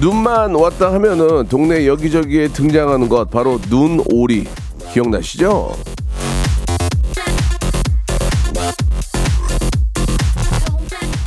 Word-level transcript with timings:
눈만 0.00 0.54
왔다 0.54 0.94
하면은 0.94 1.46
동네 1.48 1.86
여기저기에 1.86 2.48
등장하는 2.48 3.06
것 3.10 3.30
바로 3.30 3.60
눈오리 3.68 4.46
기억나시죠? 4.94 5.76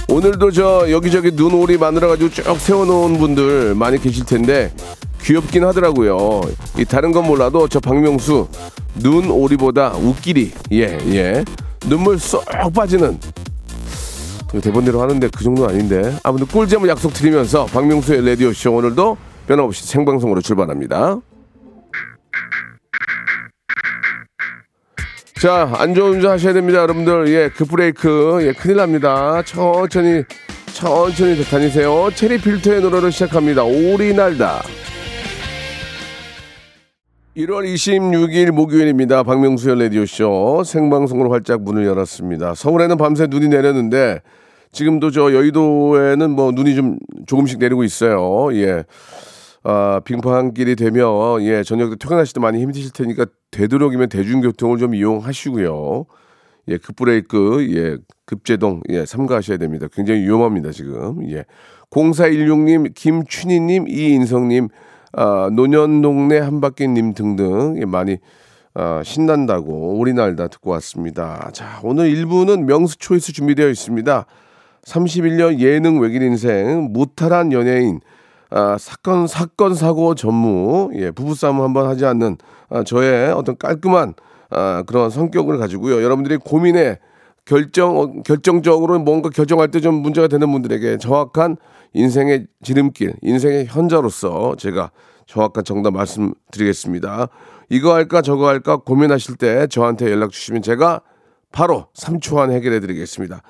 오늘도 0.09 0.52
저 0.52 0.90
여기저기 0.90 1.32
눈오리 1.32 1.77
만들어가지고 1.77 2.30
쭉 2.32 2.59
세워놓은 2.59 3.20
분들 3.20 3.76
많이 3.76 3.99
계실 4.02 4.26
텐데 4.26 4.74
귀엽긴 5.21 5.66
하더라고요. 5.66 6.41
이 6.79 6.84
다른 6.84 7.12
건 7.12 7.27
몰라도 7.27 7.68
저 7.68 7.79
박명수 7.79 8.48
눈오리보다 8.96 9.94
웃기리 9.94 10.51
예예 10.71 11.46
눈물 11.88 12.18
쏙 12.18 12.44
빠지는 12.74 13.20
대본대로 14.62 15.01
하는데 15.01 15.27
그 15.35 15.43
정도는 15.43 15.70
아닌데. 15.73 16.15
아무튼 16.23 16.48
꿀잼을 16.48 16.87
약속드리면서 16.90 17.65
박명수의 17.68 18.26
라디오 18.26 18.54
쇼 18.54 18.73
오늘도 18.76 19.18
변함없이 19.48 19.87
생방송으로 19.87 20.41
출발합니다. 20.41 21.20
자 25.41 25.70
안전운전 25.76 26.32
하셔야 26.32 26.54
됩니다 26.54 26.79
여러분들. 26.79 27.27
예 27.29 27.49
급브레이크. 27.49 28.40
예 28.43 28.54
큰일 28.54 28.77
납니다. 28.77 29.41
천천히 29.43 30.23
천천히 30.73 31.43
다니세요. 31.43 32.10
체리 32.15 32.38
필터의 32.40 32.82
노래로 32.82 33.10
시작합니다. 33.10 33.63
오리 33.63 34.13
날다. 34.13 34.62
1월 37.35 37.65
26일 37.65 38.51
목요일입니다. 38.51 39.23
박명수의 39.23 39.79
라디오쇼. 39.82 40.63
생방송으로 40.65 41.32
활짝 41.32 41.63
문을 41.63 41.84
열었습니다. 41.85 42.54
서울에는 42.54 42.95
밤새 42.98 43.26
눈이 43.26 43.48
내렸는데 43.48 44.21
지금도 44.74 45.12
저 45.12 45.34
여의도에는 45.34 46.32
뭐 46.32 46.52
눈이 46.52 46.76
좀 46.76 46.98
조금씩 47.27 47.60
내리고 47.60 47.84
있어요. 47.84 48.49
예. 48.54 48.84
아, 49.63 50.02
빙판길이 50.04 50.76
되면 50.76 51.41
예, 51.43 51.63
저녁 51.63 51.91
때 51.91 51.96
퇴근하실 51.96 52.34
때 52.34 52.40
많이 52.41 52.62
힘드실 52.62 52.91
테니까 52.91 53.27
되도록이면 53.51 54.10
대중교통을 54.10 54.77
좀 54.77 54.94
이용하시고요. 54.94 56.05
예, 56.70 56.77
급브레이크, 56.77 57.68
예, 57.76 57.98
급제동, 58.26 58.82
예, 58.90 59.05
삼가하셔야 59.05 59.57
됩니다. 59.57 59.88
굉장히 59.94 60.21
위험합니다, 60.21 60.71
지금. 60.71 61.29
예. 61.32 61.46
0416님, 61.91 62.94
김춘희님, 62.96 63.88
이인성님, 63.88 64.69
아, 65.13 65.50
노년동네 65.53 66.40
한바퀴님 66.40 67.13
등등 67.13 67.75
예, 67.79 67.85
많이 67.85 68.18
아, 68.74 69.01
신난다고 69.03 70.00
우리날다 70.00 70.47
듣고 70.47 70.72
왔습니다. 70.72 71.51
자, 71.53 71.79
오늘 71.84 72.11
1부는 72.11 72.63
명수 72.63 72.97
초이스 72.97 73.31
준비되어 73.34 73.69
있습니다. 73.69 74.25
31년 74.85 75.59
예능 75.59 75.99
외길 75.99 76.21
인생 76.21 76.89
무탈한 76.91 77.51
연예인 77.51 78.01
아, 78.49 78.77
사건 78.77 79.27
사건 79.27 79.73
사고 79.73 80.13
전무 80.13 80.91
예, 80.95 81.11
부부싸움 81.11 81.61
한번 81.61 81.88
하지 81.88 82.05
않는 82.05 82.38
아, 82.69 82.83
저의 82.83 83.31
어떤 83.31 83.57
깔끔한 83.57 84.13
아, 84.51 84.83
그런 84.85 85.09
성격을 85.09 85.57
가지고요. 85.57 86.03
여러분들이 86.03 86.38
고민에 86.38 86.99
결정 87.45 87.97
어, 87.97 88.22
결정적으로 88.23 88.99
뭔가 88.99 89.29
결정할 89.29 89.69
때 89.69 89.79
좀 89.79 89.95
문제가 89.95 90.27
되는 90.27 90.51
분들에게 90.51 90.97
정확한 90.97 91.57
인생의 91.93 92.47
지름길, 92.61 93.16
인생의 93.22 93.66
현자로서 93.67 94.55
제가 94.57 94.91
정확한 95.25 95.63
정답 95.63 95.93
말씀드리겠습니다. 95.93 97.27
이거 97.69 97.93
할까 97.93 98.22
저거 98.22 98.47
할까 98.47 98.77
고민하실 98.77 99.38
때 99.38 99.67
저한테 99.67 100.11
연락 100.11 100.31
주시면 100.31 100.61
제가 100.61 101.01
바로 101.51 101.88
3초 101.95 102.38
안에 102.38 102.55
해결해 102.55 102.79
드리겠습니다. 102.79 103.41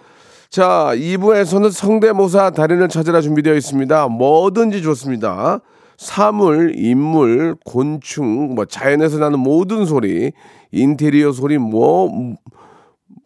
자, 0.54 0.92
2부에서는 0.94 1.72
성대모사 1.72 2.52
달인을 2.52 2.88
찾으라 2.88 3.22
준비되어 3.22 3.56
있습니다. 3.56 4.08
뭐든지 4.10 4.84
좋습니다. 4.84 5.62
사물, 5.98 6.74
인물, 6.76 7.56
곤충, 7.66 8.54
뭐 8.54 8.66
자연에서 8.66 9.18
나는 9.18 9.40
모든 9.40 9.88
소리, 9.88 10.32
인테리어 10.72 11.32
소리 11.32 11.58
뭐 11.58 12.36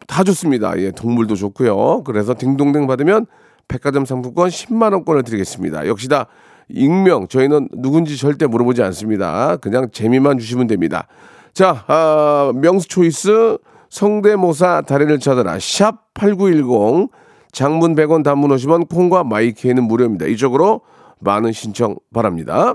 다 0.06 0.24
좋습니다. 0.24 0.78
예, 0.78 0.90
동물도 0.90 1.36
좋고요. 1.36 2.02
그래서 2.04 2.34
딩동댕 2.34 2.86
받으면 2.86 3.26
백화점 3.68 4.06
상품권 4.06 4.48
10만 4.48 4.94
원권을 4.94 5.22
드리겠습니다. 5.22 5.86
역시 5.86 6.08
다 6.08 6.26
익명 6.70 7.28
저희는 7.28 7.68
누군지 7.76 8.16
절대 8.16 8.46
물어보지 8.46 8.82
않습니다. 8.84 9.56
그냥 9.58 9.88
재미만 9.92 10.38
주시면 10.38 10.66
됩니다. 10.66 11.06
자, 11.52 11.84
아, 11.88 12.52
명수 12.54 12.88
초이스 12.88 13.58
성대모사 13.90 14.82
달인을 14.82 15.18
찾아라 15.18 15.58
샵 15.58 16.14
8910 16.14 17.10
장문 17.52 17.94
100원 17.94 18.22
단문 18.22 18.50
50원 18.50 18.88
콩과 18.88 19.24
마이키에는 19.24 19.84
무료입니다. 19.84 20.26
이쪽으로 20.26 20.82
많은 21.20 21.52
신청 21.52 21.96
바랍니다. 22.12 22.74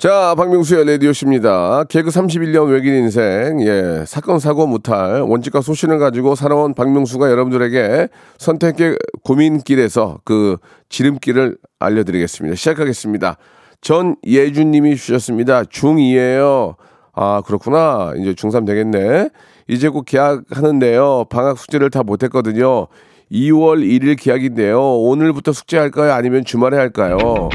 자, 0.00 0.34
박명수의 0.34 0.86
라디오십니다. 0.86 1.84
개그 1.84 2.08
31년 2.08 2.72
외길 2.72 2.94
인생, 2.94 3.60
예, 3.60 4.02
사건, 4.06 4.38
사고, 4.38 4.66
무탈, 4.66 5.20
원칙과 5.20 5.60
소신을 5.60 5.98
가지고 5.98 6.34
살아온 6.34 6.72
박명수가 6.72 7.30
여러분들에게 7.30 8.08
선택의 8.38 8.96
고민길에서 9.24 10.20
그 10.24 10.56
지름길을 10.88 11.58
알려드리겠습니다. 11.78 12.56
시작하겠습니다. 12.56 13.36
전예준님이 13.82 14.96
주셨습니다. 14.96 15.64
중2예요. 15.64 16.76
아, 17.12 17.42
그렇구나. 17.44 18.14
이제 18.16 18.32
중3 18.32 18.64
되겠네. 18.66 19.28
이제 19.68 19.90
곧 19.90 20.04
계약하는데요. 20.06 21.26
방학 21.28 21.58
숙제를 21.58 21.90
다 21.90 22.02
못했거든요. 22.02 22.86
2월 23.30 23.84
1일 23.84 24.18
계약인데요. 24.18 24.80
오늘부터 24.80 25.52
숙제할까요? 25.52 26.14
아니면 26.14 26.46
주말에 26.46 26.78
할까요? 26.78 27.50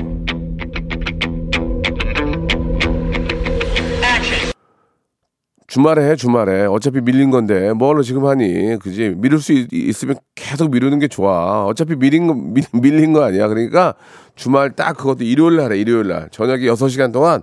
주말에 5.76 6.10
해 6.10 6.16
주말에. 6.16 6.68
어차피 6.68 7.02
밀린 7.02 7.32
건데 7.32 7.74
뭐로 7.74 8.02
지금 8.02 8.26
하니? 8.26 8.78
그지? 8.80 9.16
미룰 9.18 9.42
수 9.42 9.52
있, 9.52 9.68
있으면 9.74 10.16
계속 10.34 10.72
미루는 10.72 11.00
게 11.00 11.10
좋아. 11.10 11.66
어차피 11.66 11.98
밀린 11.98 12.28
거 12.28 12.34
밀, 12.34 12.64
밀린 12.72 13.12
거 13.12 13.24
아니야. 13.24 13.50
그러니까 13.50 13.94
주말 14.36 14.72
딱 14.72 14.96
그것도 14.96 15.26
일요일 15.26 15.58
날해 15.58 15.78
일요일 15.78 16.08
날. 16.08 16.30
저녁에 16.32 16.62
6시간 16.68 17.12
동안 17.12 17.42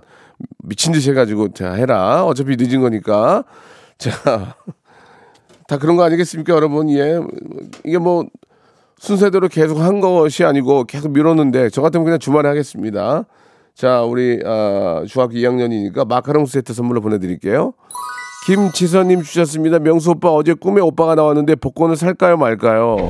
미친 0.63 0.93
듯이 0.93 1.11
해가지고 1.11 1.53
자 1.53 1.73
해라. 1.73 2.25
어차피 2.25 2.55
늦은 2.57 2.81
거니까. 2.81 3.43
자 3.99 4.09
다 5.67 5.77
그런 5.77 5.95
거 5.95 6.03
아니겠습니까 6.03 6.53
여러분? 6.53 6.89
예 6.89 7.19
이게 7.85 7.99
뭐 7.99 8.25
순서대로 8.97 9.47
계속 9.47 9.77
한 9.77 10.01
것이 10.01 10.43
아니고 10.43 10.85
계속 10.85 11.11
미뤘는데 11.11 11.69
저 11.69 11.83
같으면 11.83 12.03
그냥 12.03 12.17
주말에 12.19 12.49
하겠습니다. 12.49 13.25
자 13.75 14.01
우리 14.01 14.41
아, 14.43 15.03
중학교 15.07 15.33
2학년이니까 15.33 16.07
마카롱 16.07 16.47
세트 16.47 16.73
선물로 16.73 17.01
보내드릴게요 17.01 17.73
김지선님 18.45 19.21
주셨습니다. 19.21 19.79
명수 19.79 20.11
오빠 20.11 20.29
어제 20.29 20.53
꿈에 20.53 20.81
오빠가 20.81 21.15
나왔는데 21.15 21.55
복권을 21.55 21.95
살까요 21.95 22.35
말까요? 22.37 23.09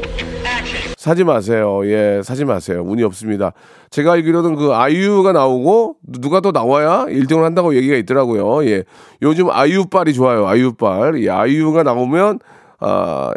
사지 0.95 1.24
마세요. 1.24 1.81
예, 1.85 2.21
사지 2.24 2.45
마세요. 2.45 2.83
운이 2.85 3.03
없습니다. 3.03 3.51
제가 3.89 4.13
알기로는 4.13 4.56
그 4.56 4.74
아이유가 4.74 5.31
나오고 5.33 5.97
누가 6.07 6.39
더 6.39 6.51
나와야 6.51 7.06
1등을 7.07 7.41
한다고 7.41 7.75
얘기가 7.75 7.95
있더라고요. 7.97 8.65
예. 8.69 8.83
요즘 9.21 9.50
아이유빨이 9.50 10.13
좋아요. 10.13 10.47
아이유빨. 10.47 11.21
예, 11.24 11.30
아이유가 11.30 11.83
나오면 11.83 12.39
아, 12.80 13.31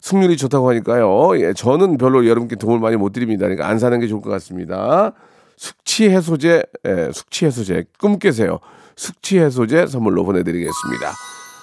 승률이 0.00 0.36
좋다고 0.36 0.70
하니까요. 0.70 1.38
예, 1.40 1.52
저는 1.52 1.98
별로 1.98 2.26
여러분께 2.26 2.56
도움을 2.56 2.80
많이 2.80 2.96
못 2.96 3.12
드립니다. 3.12 3.42
그러니까 3.42 3.68
안 3.68 3.78
사는 3.78 4.00
게 4.00 4.06
좋을 4.06 4.22
것 4.22 4.30
같습니다. 4.30 5.12
숙취 5.56 6.08
해소제, 6.08 6.62
예, 6.86 7.10
숙취 7.12 7.44
해소제 7.44 7.84
꿈 8.00 8.18
깨세요. 8.18 8.60
숙취 8.98 9.38
해소제 9.38 9.86
선물로 9.86 10.24
보내드리겠습니다. 10.24 11.12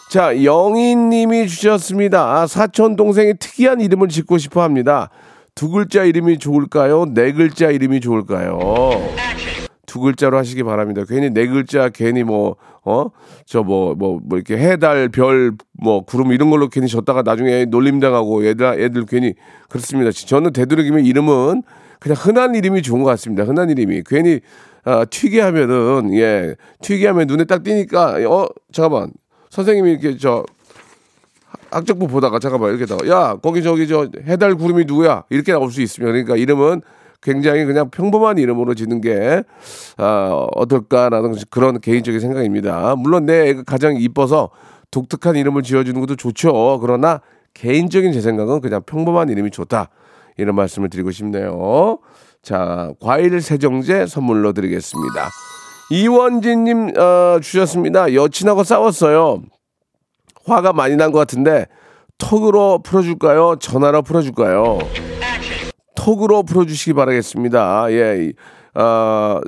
자, 0.09 0.43
영희님이 0.43 1.47
주셨습니다. 1.47 2.37
아, 2.37 2.47
사촌 2.47 2.95
동생이 2.95 3.33
특이한 3.37 3.81
이름을 3.81 4.07
짓고 4.07 4.37
싶어 4.37 4.63
합니다. 4.63 5.09
두 5.53 5.69
글자 5.69 6.03
이름이 6.03 6.39
좋을까요? 6.39 7.05
네 7.13 7.33
글자 7.33 7.71
이름이 7.71 7.99
좋을까요? 7.99 8.59
두 9.85 9.99
글자로 9.99 10.37
하시기 10.37 10.63
바랍니다. 10.63 11.03
괜히 11.07 11.29
네 11.29 11.47
글자, 11.47 11.89
괜히 11.89 12.23
뭐, 12.23 12.55
어? 12.83 13.07
저 13.45 13.63
뭐, 13.63 13.95
뭐, 13.95 14.19
뭐, 14.23 14.38
이렇게 14.38 14.57
해달, 14.57 15.09
별, 15.09 15.53
뭐, 15.73 16.05
구름 16.05 16.31
이런 16.31 16.49
걸로 16.49 16.69
괜히 16.69 16.88
졌다가 16.88 17.21
나중에 17.21 17.65
놀림당하고 17.65 18.45
애들, 18.45 18.81
애들 18.81 19.05
괜히 19.05 19.33
그렇습니다. 19.69 20.11
저는 20.11 20.53
되도록이면 20.53 21.05
이름은 21.05 21.63
그냥 21.99 22.17
흔한 22.19 22.55
이름이 22.55 22.81
좋은 22.81 23.03
것 23.03 23.09
같습니다. 23.11 23.43
흔한 23.43 23.69
이름이. 23.69 24.03
괜히, 24.05 24.39
아, 24.85 25.03
튀게 25.05 25.41
하면은, 25.41 26.13
예, 26.13 26.55
튀게 26.81 27.07
하면 27.07 27.27
눈에 27.27 27.43
딱 27.45 27.63
띄니까, 27.63 28.19
어, 28.29 28.47
잠깐만. 28.71 29.11
선생님이 29.49 29.91
이렇게 29.91 30.17
저, 30.17 30.45
학적부 31.71 32.07
보다가 32.07 32.39
잠깐만 32.39 32.69
이렇게 32.69 32.85
다가 32.85 33.07
야 33.09 33.35
거기 33.41 33.61
저기 33.61 33.87
저 33.87 34.07
해달 34.25 34.55
구름이 34.55 34.85
누구야 34.85 35.23
이렇게 35.29 35.51
나올 35.51 35.71
수 35.71 35.81
있습니다. 35.81 36.09
그러니까 36.09 36.35
이름은 36.37 36.81
굉장히 37.21 37.65
그냥 37.65 37.89
평범한 37.89 38.37
이름으로 38.37 38.75
짓는 38.75 39.01
게 39.01 39.43
아, 39.97 40.47
어떨까라는 40.55 41.35
그런 41.49 41.79
개인적인 41.79 42.19
생각입니다. 42.19 42.95
물론 42.97 43.25
내 43.25 43.49
애가 43.49 43.63
가장 43.63 43.97
이뻐서 43.97 44.51
독특한 44.91 45.35
이름을 45.35 45.63
지어주는 45.63 45.99
것도 45.99 46.15
좋죠. 46.15 46.79
그러나 46.81 47.21
개인적인 47.53 48.13
제 48.13 48.21
생각은 48.21 48.61
그냥 48.61 48.81
평범한 48.85 49.29
이름이 49.29 49.51
좋다 49.51 49.89
이런 50.38 50.55
말씀을 50.55 50.89
드리고 50.89 51.11
싶네요. 51.11 51.99
자 52.45 52.92
과일 53.01 53.42
세정제 53.42 54.06
선물로 54.06 54.53
드리겠습니다. 54.53 55.30
이원진님 55.89 56.92
어, 56.95 57.39
주셨습니다. 57.42 58.13
여친하고 58.13 58.63
싸웠어요. 58.63 59.42
화가 60.45 60.71
많이 60.74 60.95
난 60.95 61.12
것 61.12 61.18
같은데 61.18 61.65
톡으로 62.19 62.83
풀어줄까요? 62.83 63.56
전화로 63.59 64.03
풀어줄까요? 64.03 64.77
톡으로 65.95 66.44
풀어주시기 66.44 66.94
바라겠습니다. 66.94 67.92
예, 67.92 68.31
어, 68.75 69.41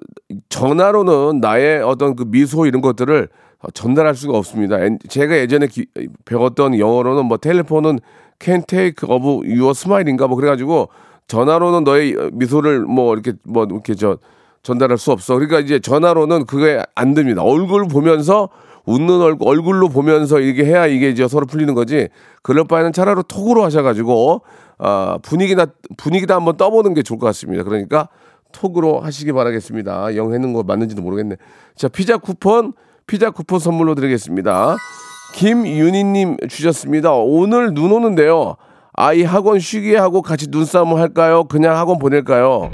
전화로는 0.50 1.40
나의 1.40 1.84
어떤 1.84 2.16
그 2.16 2.24
미소 2.28 2.66
이런 2.66 2.82
것들을 2.82 3.30
전달할 3.76 4.16
수가 4.16 4.36
없습니다. 4.40 4.78
제가 5.08 5.38
예전에 5.38 5.68
기, 5.68 5.86
배웠던 6.26 6.80
영어로는 6.80 7.26
뭐 7.26 7.38
텔레폰은 7.38 8.00
can 8.42 8.64
take 8.66 9.08
of 9.08 9.24
your 9.46 9.70
smile인가 9.70 10.26
뭐 10.26 10.36
그래가지고 10.36 10.90
전화로는 11.28 11.84
너의 11.84 12.16
미소를 12.34 12.82
뭐 12.82 13.14
이렇게 13.14 13.34
뭐 13.44 13.66
이렇게 13.66 13.96
저 13.96 14.18
전달할 14.64 14.98
수 14.98 15.12
없어. 15.12 15.36
그러니까 15.36 15.60
이제 15.60 15.80
전화로는 15.80 16.46
그게 16.46 16.82
안 16.96 17.14
됩니다. 17.14 17.42
얼굴 17.44 17.88
보면서 17.88 18.50
웃는 18.86 19.22
얼굴, 19.22 19.48
얼굴로 19.48 19.90
보면서 19.90 20.40
이게 20.40 20.66
해야 20.66 20.88
이게 20.88 21.10
이제 21.10 21.28
서로 21.28 21.46
풀리는 21.46 21.74
거지. 21.74 22.08
그럴 22.42 22.64
바에는 22.64 22.94
차라리 22.94 23.22
톡으로 23.28 23.64
하셔가지고, 23.66 24.42
아, 24.78 25.20
분위기나, 25.22 25.68
분위기다 25.98 26.36
한번 26.36 26.56
떠보는 26.56 26.94
게 26.94 27.04
좋을 27.04 27.20
것 27.20 27.26
같습니다. 27.28 27.64
그러니까 27.64 28.08
톡으로 28.54 29.02
하시기 29.02 29.34
바라겠습니다. 29.34 30.16
영 30.16 30.34
했는 30.34 30.54
거 30.54 30.64
맞는지도 30.64 31.02
모르겠네. 31.02 31.36
자, 31.76 31.90
피자 31.90 32.18
쿠폰, 32.18 32.72
피자 33.06 33.30
쿠폰 33.30 33.60
선물로 33.60 33.94
드리겠습니다. 33.96 34.78
김윤희님 35.36 36.38
주셨습니다. 36.48 37.12
오늘 37.14 37.74
눈 37.74 37.92
오는데요. 37.92 38.56
아이 39.00 39.22
학원 39.22 39.60
쉬게 39.60 39.96
하고 39.96 40.24
같이 40.24 40.48
눈싸움 40.50 40.96
할까요? 40.98 41.44
그냥 41.44 41.78
학원 41.78 42.00
보낼까요? 42.00 42.72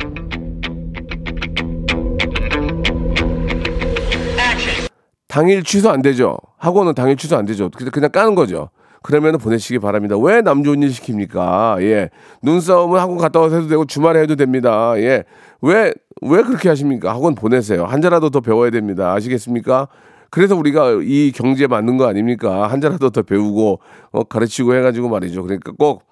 당일 5.27 5.63
취소 5.63 5.89
안 5.89 6.01
되죠. 6.01 6.37
학원은 6.57 6.93
당일 6.93 7.17
취소 7.17 7.35
안 7.35 7.45
되죠. 7.45 7.69
그냥 7.69 8.09
까는 8.11 8.35
거죠. 8.35 8.69
그러면 9.01 9.37
보내시기 9.37 9.79
바랍니다. 9.79 10.15
왜 10.17 10.41
남 10.41 10.63
좋은 10.63 10.81
일 10.81 10.89
시킵니까? 10.89 11.81
예. 11.81 12.09
눈싸움은 12.41 12.97
학원 12.99 13.17
갔다 13.17 13.41
와서 13.41 13.55
해도 13.57 13.67
되고 13.67 13.83
주말에 13.85 14.21
해도 14.21 14.37
됩니다. 14.37 14.93
예. 14.97 15.23
왜, 15.61 15.93
왜 16.21 16.41
그렇게 16.43 16.69
하십니까? 16.69 17.11
학원 17.11 17.35
보내세요. 17.35 17.83
한자라도 17.83 18.29
더 18.29 18.39
배워야 18.39 18.69
됩니다. 18.69 19.11
아시겠습니까? 19.13 19.89
그래서 20.29 20.55
우리가 20.55 20.99
이 21.03 21.31
경제에 21.35 21.67
맞는 21.67 21.97
거 21.97 22.07
아닙니까? 22.07 22.67
한자라도 22.71 23.09
더 23.09 23.23
배우고, 23.23 23.79
어, 24.11 24.23
가르치고 24.23 24.73
해가지고 24.75 25.09
말이죠. 25.09 25.43
그러니까 25.43 25.73
꼭 25.77 26.03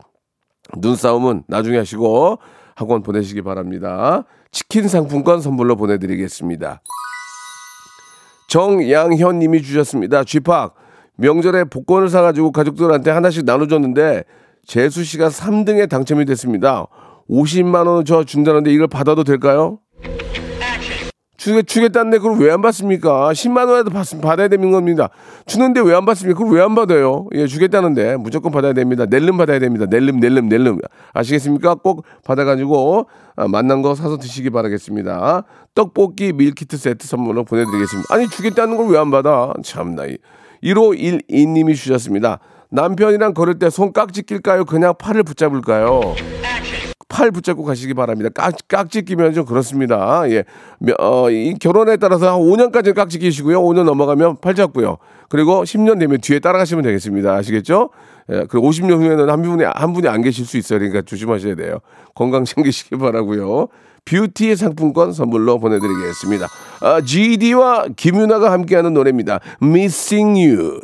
눈싸움은 0.77 1.43
나중에 1.47 1.77
하시고 1.77 2.39
학원 2.75 3.03
보내시기 3.03 3.41
바랍니다. 3.41 4.23
치킨 4.51 4.87
상품권 4.87 5.41
선물로 5.41 5.75
보내드리겠습니다. 5.75 6.81
정양현 8.47 9.39
님이 9.39 9.61
주셨습니다. 9.61 10.23
쥐팍, 10.23 10.75
명절에 11.17 11.65
복권을 11.65 12.09
사가지고 12.09 12.51
가족들한테 12.51 13.11
하나씩 13.11 13.45
나눠줬는데, 13.45 14.23
재수 14.65 15.03
씨가 15.03 15.29
3등에 15.29 15.89
당첨이 15.89 16.25
됐습니다. 16.25 16.87
50만 17.29 17.87
원 17.87 18.03
저 18.03 18.23
준다는데 18.23 18.71
이걸 18.73 18.87
받아도 18.87 19.23
될까요? 19.23 19.79
주겠, 21.41 21.65
주겠다는데 21.65 22.19
그걸 22.19 22.37
왜 22.37 22.51
안 22.51 22.61
받습니까? 22.61 23.31
10만원에도 23.31 23.91
받, 23.91 24.05
받아야 24.21 24.47
되는 24.47 24.69
겁니다. 24.69 25.09
주는데 25.47 25.79
왜 25.81 25.95
안 25.95 26.05
받습니까? 26.05 26.37
그걸 26.37 26.55
왜 26.55 26.61
안 26.63 26.75
받아요? 26.75 27.25
예, 27.33 27.47
주겠다는데 27.47 28.17
무조건 28.17 28.51
받아야 28.51 28.73
됩니다. 28.73 29.05
낼름 29.09 29.37
받아야 29.37 29.57
됩니다. 29.57 29.87
낼름, 29.89 30.19
낼름, 30.19 30.49
낼름. 30.49 30.77
아시겠습니까? 31.13 31.75
꼭 31.75 32.05
받아가지고 32.23 33.07
아, 33.35 33.47
만난 33.47 33.81
거 33.81 33.95
사서 33.95 34.17
드시기 34.17 34.51
바라겠습니다. 34.51 35.43
떡볶이 35.73 36.31
밀키트 36.31 36.77
세트 36.77 37.07
선물로 37.07 37.43
보내드리겠습니다. 37.45 38.13
아니, 38.13 38.27
주겠다는 38.29 38.77
걸 38.77 38.85
왜 38.93 38.99
안 38.99 39.09
받아? 39.09 39.51
참나. 39.63 40.03
1512님이 40.63 41.73
주셨습니다. 41.75 42.37
남편이랑 42.69 43.33
걸을 43.33 43.57
때 43.57 43.69
손 43.71 43.93
깍지 43.93 44.23
낄까요? 44.27 44.65
그냥 44.65 44.93
팔을 44.99 45.23
붙잡을까요? 45.23 46.01
팔 47.21 47.29
붙잡고 47.29 47.63
가시기 47.63 47.93
바랍니다. 47.93 48.31
깍, 48.33 48.55
깍지 48.67 49.03
끼면 49.03 49.33
좀 49.33 49.45
그렇습니다. 49.45 50.23
예. 50.31 50.43
어, 50.97 51.29
이 51.29 51.53
결혼에 51.53 51.97
따라서 51.97 52.33
한 52.33 52.41
5년까지는 52.41 52.95
깍지 52.95 53.19
끼시고요. 53.19 53.61
5년 53.61 53.83
넘어가면 53.83 54.37
팔 54.41 54.55
잡고요. 54.55 54.97
그리고 55.29 55.61
10년 55.63 55.99
되면 55.99 56.19
뒤에 56.19 56.39
따라가시면 56.39 56.83
되겠습니다. 56.83 57.35
아시겠죠? 57.35 57.91
예. 58.31 58.45
그리고 58.49 58.71
50년 58.71 58.97
후에는 58.97 59.29
한 59.29 59.43
분이, 59.43 59.63
한 59.63 59.93
분이 59.93 60.07
안 60.07 60.23
계실 60.23 60.47
수 60.47 60.57
있어요. 60.57 60.79
그러니까 60.79 61.03
조심하셔야 61.03 61.53
돼요. 61.53 61.77
건강 62.15 62.43
챙기시기 62.43 62.97
바라고요 62.97 63.67
뷰티 64.05 64.55
상품권 64.55 65.13
선물로 65.13 65.59
보내드리겠습니다. 65.59 66.47
아, 66.81 67.01
GD와 67.01 67.85
김윤아가 67.95 68.51
함께하는 68.51 68.95
노래입니다. 68.95 69.41
Missing 69.61 70.39
You. 70.39 70.79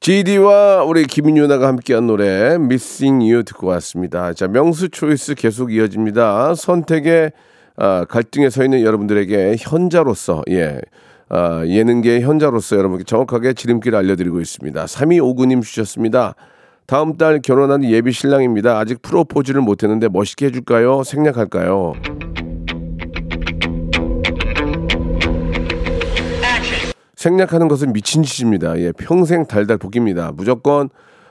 GD와 0.00 0.84
우리 0.84 1.04
김윤아가 1.04 1.66
함께한 1.66 2.06
노래 2.06 2.54
Missing 2.54 3.24
You 3.24 3.42
듣고 3.44 3.68
왔습니다. 3.68 4.34
자 4.34 4.46
명수 4.48 4.90
초이스 4.90 5.34
계속 5.34 5.72
이어집니다. 5.72 6.54
선택의 6.54 7.32
아, 7.76 8.04
갈등에 8.04 8.50
서 8.50 8.62
있는 8.62 8.82
여러분들에게 8.82 9.56
현자로서 9.58 10.42
예 10.50 10.78
아, 11.30 11.64
예능계 11.66 12.20
현자로서 12.20 12.76
여러분께 12.76 13.04
정확하게 13.04 13.54
지름길을 13.54 13.96
알려드리고 13.98 14.40
있습니다. 14.40 14.84
3259님 14.84 15.62
주셨습니다. 15.62 16.34
다음 16.86 17.16
달 17.16 17.40
결혼하는 17.40 17.88
예비 17.88 18.12
신랑입니다. 18.12 18.78
아직 18.78 19.00
프로포즈를 19.00 19.62
못했는데 19.62 20.08
멋있게 20.10 20.46
해줄까요? 20.46 21.02
생략할까요? 21.02 21.94
생략하는 27.24 27.68
것은 27.68 27.92
미친 27.94 28.22
짓입니다. 28.22 28.78
예, 28.78 28.92
평생 28.92 29.46
달달 29.46 29.78
볶입니다. 29.78 30.32
무조건 30.32 30.90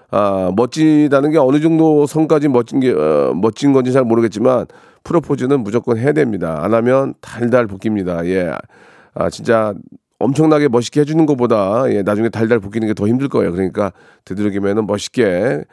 아, 0.09 0.51
멋지다는 0.55 1.31
게 1.31 1.37
어느 1.37 1.59
정도 1.59 2.05
선까지 2.07 2.47
멋진 2.47 2.79
게 2.79 2.91
어, 2.91 3.33
멋진 3.35 3.73
건지 3.73 3.91
잘 3.91 4.03
모르겠지만 4.03 4.65
프로포즈는 5.03 5.61
무조건 5.61 5.97
해야 5.97 6.11
됩니다. 6.11 6.63
안 6.63 6.73
하면 6.73 7.13
달달 7.21 7.67
볶입니다. 7.67 8.25
예, 8.25 8.51
아 9.13 9.29
진짜 9.29 9.73
엄청나게 10.23 10.67
멋있게 10.69 11.01
해주는 11.01 11.25
것보다 11.25 11.83
예, 11.91 12.01
나중에 12.01 12.29
달달 12.29 12.59
볶이는 12.59 12.87
게 12.87 12.93
더 12.93 13.07
힘들 13.07 13.27
거예요. 13.27 13.51
그러니까 13.51 13.91
되도록이면 14.25 14.85
멋있게 14.87 15.63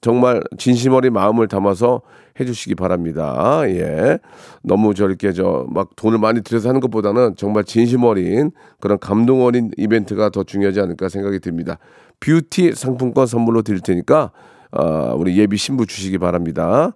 정말 0.00 0.42
진심 0.58 0.92
어린 0.92 1.12
마음을 1.12 1.48
담아서 1.48 2.02
해주시기 2.38 2.74
바랍니다. 2.76 3.60
예, 3.66 4.18
너무 4.62 4.94
저렇게 4.94 5.32
저 5.32 5.66
막 5.70 5.96
돈을 5.96 6.18
많이 6.18 6.42
들여서 6.42 6.68
하는 6.68 6.80
것보다는 6.80 7.34
정말 7.36 7.64
진심 7.64 8.04
어린 8.04 8.52
그런 8.80 8.98
감동 8.98 9.42
어린 9.44 9.70
이벤트가 9.76 10.28
더 10.30 10.44
중요하지 10.44 10.80
않을까 10.80 11.08
생각이 11.08 11.40
듭니다. 11.40 11.78
뷰티 12.20 12.72
상품권 12.72 13.26
선물로 13.26 13.62
드릴 13.62 13.80
테니까 13.80 14.30
어, 14.72 15.14
우리 15.16 15.36
예비 15.38 15.56
신부 15.56 15.86
주시기 15.86 16.18
바랍니다. 16.18 16.92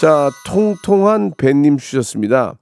자, 0.00 0.30
통통한 0.46 1.32
배님 1.36 1.76
주셨습니다. 1.78 2.54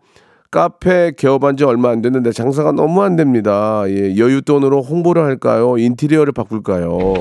카페 0.50 1.12
개업한 1.12 1.56
지 1.56 1.64
얼마 1.64 1.90
안 1.90 2.02
됐는데 2.02 2.32
장사가 2.32 2.72
너무 2.72 3.02
안 3.02 3.16
됩니다. 3.16 3.84
예, 3.88 4.14
여윳돈으로 4.14 4.84
홍보를 4.88 5.22
할까요? 5.22 5.76
인테리어를 5.78 6.32
바꿀까요? 6.32 7.14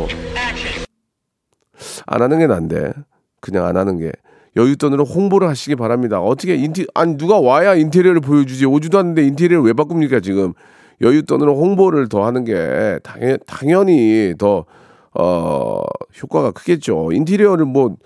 안 2.06 2.22
하는 2.22 2.40
게 2.40 2.48
난데. 2.48 2.94
그냥 3.42 3.66
안 3.66 3.78
하는 3.78 3.98
게. 3.98 4.12
여윳돈으로 4.56 5.08
홍보를 5.08 5.50
하시기 5.50 5.76
바랍니다. 5.76 6.22
어떻게 6.22 6.56
인티 6.56 6.88
아니 6.94 7.18
누가 7.18 7.40
와야 7.40 7.76
인테리어를 7.76 8.22
보여주지 8.22 8.66
오지도 8.66 8.98
않는데 9.00 9.24
인테리어를 9.26 9.66
왜 9.66 9.74
바꿉니까 9.74 10.22
지금? 10.22 10.54
여윳돈으로 11.02 11.56
홍보를 11.58 12.08
더 12.08 12.26
하는 12.26 12.46
게 12.46 13.00
당연, 13.04 13.38
당연히 13.46 14.34
더, 14.38 14.66
어, 15.14 15.82
효과가 16.22 16.52
크겠죠. 16.52 17.12
인테리어를 17.12 17.66
뭐, 17.66 17.98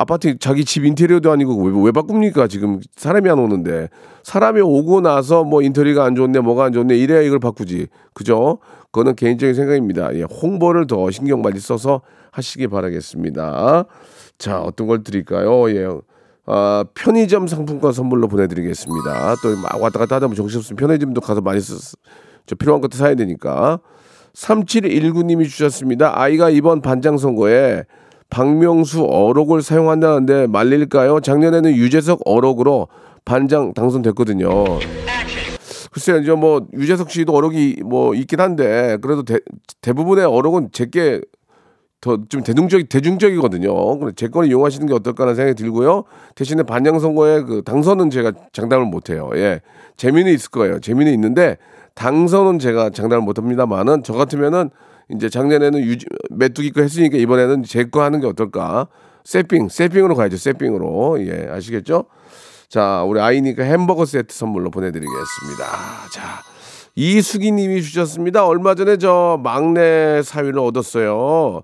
아파트 0.00 0.38
자기 0.38 0.64
집 0.64 0.84
인테리어도 0.84 1.32
아니고 1.32 1.60
왜, 1.60 1.86
왜 1.86 1.90
바꿉니까? 1.90 2.46
지금 2.46 2.78
사람이 2.94 3.28
안 3.28 3.40
오는데. 3.40 3.88
사람이 4.22 4.60
오고 4.60 5.00
나서 5.00 5.42
뭐 5.42 5.60
인테리어가 5.60 6.04
안 6.04 6.14
좋네, 6.14 6.38
뭐가 6.38 6.66
안 6.66 6.72
좋네, 6.72 6.96
이래야 6.96 7.20
이걸 7.22 7.40
바꾸지. 7.40 7.88
그죠? 8.14 8.58
그거는 8.92 9.16
개인적인 9.16 9.56
생각입니다. 9.56 10.14
예, 10.14 10.22
홍보를 10.22 10.86
더 10.86 11.10
신경 11.10 11.42
많이 11.42 11.58
써서 11.58 12.02
하시기 12.30 12.68
바라겠습니다. 12.68 13.86
자, 14.38 14.60
어떤 14.60 14.86
걸 14.86 15.02
드릴까요? 15.02 15.68
예. 15.70 15.88
아, 16.46 16.84
편의점 16.94 17.48
상품권 17.48 17.92
선물로 17.92 18.28
보내드리겠습니다. 18.28 19.34
또 19.42 19.56
막 19.56 19.82
왔다 19.82 19.98
갔다 19.98 20.14
하다 20.14 20.28
보면 20.28 20.36
정신없으면 20.36 20.76
편의점도 20.76 21.20
가서 21.20 21.40
많이 21.40 21.60
쓰, 21.60 21.96
저 22.46 22.54
필요한 22.54 22.80
것도 22.80 22.96
사야 22.96 23.16
되니까. 23.16 23.80
3719님이 24.32 25.48
주셨습니다. 25.48 26.12
아이가 26.16 26.50
이번 26.50 26.82
반장 26.82 27.18
선거에 27.18 27.82
박명수 28.30 29.04
어록을 29.04 29.62
사용한다는데 29.62 30.46
말릴까요? 30.46 31.20
작년에는 31.20 31.74
유재석 31.74 32.20
어록으로 32.24 32.88
반장 33.24 33.72
당선됐거든요. 33.74 34.64
글쎄요, 35.90 36.18
이제 36.18 36.32
뭐 36.32 36.66
유재석 36.74 37.10
씨도 37.10 37.32
어록이 37.34 37.82
뭐 37.84 38.14
있긴 38.14 38.40
한데 38.40 38.98
그래도 39.00 39.22
대, 39.22 39.38
대부분의 39.80 40.24
어록은 40.26 40.68
제게 40.72 41.20
더좀 42.00 42.42
대중적 42.44 42.88
대중적이거든요. 42.88 43.98
근데 43.98 44.12
제 44.14 44.28
거를 44.28 44.48
이용하시는 44.48 44.86
게 44.86 44.94
어떨까라는 44.94 45.34
생각이 45.34 45.60
들고요. 45.60 46.04
대신에 46.36 46.62
반장 46.62 46.98
선거에 47.00 47.42
그 47.42 47.62
당선은 47.64 48.10
제가 48.10 48.32
장담을 48.52 48.86
못 48.86 49.10
해요. 49.10 49.30
예. 49.34 49.60
재미는 49.96 50.32
있을 50.32 50.50
거예요. 50.50 50.78
재미는 50.78 51.12
있는데 51.14 51.56
당선은 51.94 52.60
제가 52.60 52.90
장담을 52.90 53.24
못 53.24 53.38
합니다만은 53.38 54.04
저 54.04 54.12
같으면은 54.12 54.70
이제 55.14 55.28
작년에는 55.28 55.80
유 55.80 55.96
메뚜기 56.30 56.72
거 56.72 56.82
했으니까 56.82 57.16
이번에는 57.18 57.62
제 57.64 57.84
거 57.84 58.02
하는 58.02 58.20
게 58.20 58.26
어떨까? 58.26 58.88
세핑, 59.24 59.68
세핑으로 59.68 60.14
가야죠. 60.14 60.36
세핑으로. 60.36 61.26
예, 61.26 61.48
아시겠죠? 61.50 62.04
자, 62.68 63.02
우리 63.04 63.20
아이니까 63.20 63.62
햄버거 63.62 64.04
세트 64.04 64.34
선물로 64.34 64.70
보내드리겠습니다. 64.70 65.64
자, 66.12 66.22
이수기 66.94 67.52
님이 67.52 67.82
주셨습니다. 67.82 68.46
얼마 68.46 68.74
전에 68.74 68.96
저 68.98 69.40
막내 69.42 70.20
사위를 70.22 70.58
얻었어요. 70.58 71.62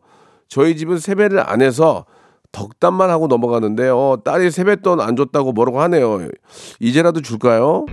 저희 0.49 0.77
집은 0.77 0.99
세배를 0.99 1.41
안 1.41 1.61
해서 1.63 2.07
덕담만 2.53 3.11
하고 3.11 3.27
넘어가는데요. 3.27 4.19
딸이 4.25 4.51
세뱃돈 4.51 5.01
안 5.01 5.17
줬다고 5.17 5.53
뭐라고 5.53 5.81
하네요. 5.83 6.29
이제라도 6.81 7.21
줄까요? 7.21 7.85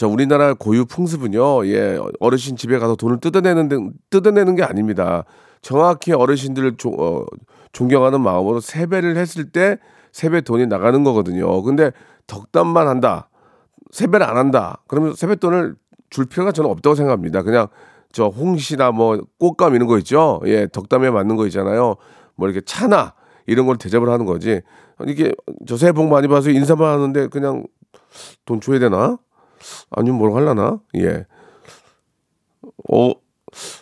자, 0.00 0.06
우리나라 0.06 0.54
고유 0.54 0.86
풍습은요, 0.86 1.66
예, 1.66 2.00
어르신 2.20 2.56
집에 2.56 2.78
가서 2.78 2.96
돈을 2.96 3.20
뜯어내는, 3.20 3.68
데, 3.68 3.76
뜯어내는 4.08 4.54
게 4.54 4.62
아닙니다. 4.62 5.24
정확히 5.60 6.14
어르신들을 6.14 6.78
조, 6.78 6.88
어, 6.88 7.26
존경하는 7.72 8.22
마음으로 8.22 8.60
세배를 8.60 9.18
했을 9.18 9.50
때 9.52 9.76
세배 10.12 10.40
돈이 10.40 10.68
나가는 10.68 11.04
거거든요. 11.04 11.60
근데 11.60 11.90
덕담만 12.28 12.88
한다. 12.88 13.28
세배를 13.90 14.26
안 14.26 14.38
한다. 14.38 14.80
그러면 14.88 15.14
세뱃돈을 15.14 15.74
줄 16.08 16.24
필요가 16.24 16.50
저는 16.50 16.70
없다고 16.70 16.94
생각합니다. 16.94 17.42
그냥 17.42 17.66
저 18.10 18.28
홍시나 18.28 18.92
뭐 18.92 19.20
꽃감 19.38 19.74
이런 19.74 19.86
거 19.86 19.98
있죠. 19.98 20.40
예, 20.46 20.66
덕담에 20.66 21.10
맞는 21.10 21.36
거 21.36 21.44
있잖아요. 21.44 21.96
뭐 22.36 22.48
이렇게 22.48 22.64
차나 22.64 23.12
이런 23.46 23.66
걸 23.66 23.76
대접을 23.76 24.08
하는 24.08 24.24
거지. 24.24 24.62
이게 25.06 25.34
저 25.66 25.76
새해 25.76 25.92
복 25.92 26.08
많이 26.08 26.26
받아서 26.26 26.48
인사만 26.48 26.90
하는데 26.90 27.26
그냥 27.26 27.66
돈 28.46 28.62
줘야 28.62 28.78
되나? 28.78 29.18
아니면 29.90 30.18
뭘 30.18 30.32
하려나? 30.34 30.80
예. 30.96 31.26
어, 32.92 33.12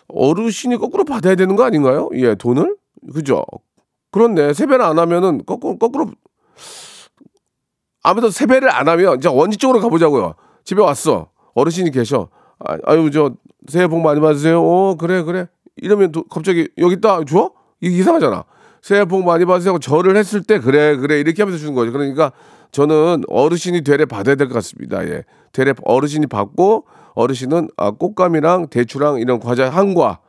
어르신이 0.08 0.76
거꾸로 0.78 1.04
받아야 1.04 1.34
되는 1.34 1.56
거 1.56 1.64
아닌가요? 1.64 2.08
예, 2.14 2.34
돈을? 2.34 2.76
그죠? 3.12 3.44
그런데 4.10 4.52
세배를 4.54 4.84
안 4.84 4.98
하면은 4.98 5.44
거꾸로, 5.44 5.76
거꾸로, 5.78 6.10
아무튼 8.02 8.30
세배를 8.30 8.70
안 8.74 8.88
하면 8.88 9.18
이제 9.18 9.28
원지 9.28 9.56
쪽으로 9.58 9.80
가보자고요. 9.80 10.34
집에 10.64 10.80
왔어. 10.80 11.30
어르신이 11.54 11.90
계셔. 11.90 12.28
아, 12.60 12.76
아유, 12.86 13.10
저, 13.10 13.32
새해 13.66 13.86
복 13.86 14.00
많이 14.00 14.20
받으세요. 14.20 14.62
어, 14.62 14.94
그래, 14.96 15.22
그래. 15.22 15.46
이러면 15.76 16.12
또 16.12 16.24
갑자기 16.24 16.68
여기 16.78 16.94
있다 16.94 17.24
줘? 17.24 17.52
이게 17.80 17.96
이상하잖아. 17.98 18.44
새해 18.82 19.04
복 19.04 19.24
많이 19.24 19.44
받으세요. 19.44 19.70
하고 19.72 19.78
절을 19.78 20.16
했을 20.16 20.42
때 20.42 20.58
그래, 20.58 20.96
그래. 20.96 21.20
이렇게 21.20 21.42
하면서 21.42 21.58
주는 21.58 21.74
거죠. 21.74 21.92
그러니까 21.92 22.32
저는 22.72 23.24
어르신이 23.28 23.82
되레 23.82 24.04
받아야 24.06 24.34
될 24.34 24.48
것 24.48 24.54
같습니다. 24.54 25.04
예. 25.06 25.24
되레 25.52 25.74
어르신이 25.82 26.26
받고 26.26 26.84
어르신은 27.14 27.68
아, 27.76 27.90
꽃감이랑 27.90 28.68
대추랑 28.68 29.18
이런 29.18 29.40
과자 29.40 29.68
한과 29.68 30.20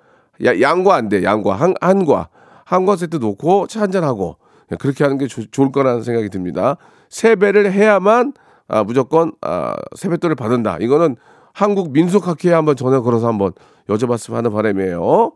야, 0.46 0.60
양과 0.60 0.96
안 0.96 1.10
돼. 1.10 1.24
양과 1.24 1.56
한, 1.56 1.74
한과 1.82 2.30
한과 2.66 2.96
세트 2.96 3.18
놓고 3.18 3.68
차 3.68 3.82
한잔 3.82 4.04
하고 4.04 4.38
예, 4.72 4.76
그렇게 4.76 5.04
하는 5.04 5.18
게 5.18 5.28
조, 5.28 5.46
좋을 5.50 5.72
거라는 5.72 6.04
생각이 6.04 6.30
듭니다. 6.30 6.78
세배를 7.10 7.72
해야만 7.72 8.34
아, 8.68 8.84
무조건 8.84 9.32
아, 9.42 9.76
세뱃돈을 9.96 10.36
받는다. 10.36 10.78
이거는 10.80 11.16
한국 11.54 11.92
민속학회에 11.92 12.54
한번 12.54 12.76
전화 12.76 13.02
걸어서 13.02 13.28
한번 13.28 13.52
여쭤봤으면 13.88 14.34
하는 14.34 14.52
바람이에요. 14.52 15.34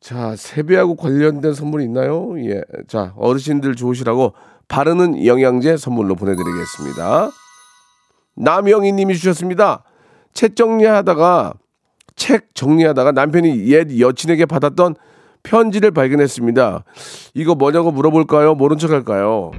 자, 0.00 0.34
세배하고 0.36 0.96
관련된 0.96 1.52
선물이 1.52 1.84
있나요? 1.84 2.34
예. 2.44 2.62
자, 2.88 3.12
어르신들 3.16 3.74
좋으시라고 3.74 4.32
바르는 4.68 5.24
영양제 5.24 5.76
선물로 5.76 6.14
보내드리겠습니다. 6.14 7.30
남영희 8.36 8.92
님이 8.92 9.14
주셨습니다. 9.16 9.82
책 10.34 10.56
정리하다가, 10.56 11.54
책 12.14 12.54
정리하다가 12.54 13.12
남편이 13.12 13.66
옛 13.68 13.98
여친에게 13.98 14.46
받았던 14.46 14.94
편지를 15.42 15.90
발견했습니다. 15.90 16.84
이거 17.34 17.54
뭐냐고 17.54 17.90
물어볼까요? 17.92 18.54
모른 18.54 18.78
척 18.78 18.90
할까요? 18.90 19.52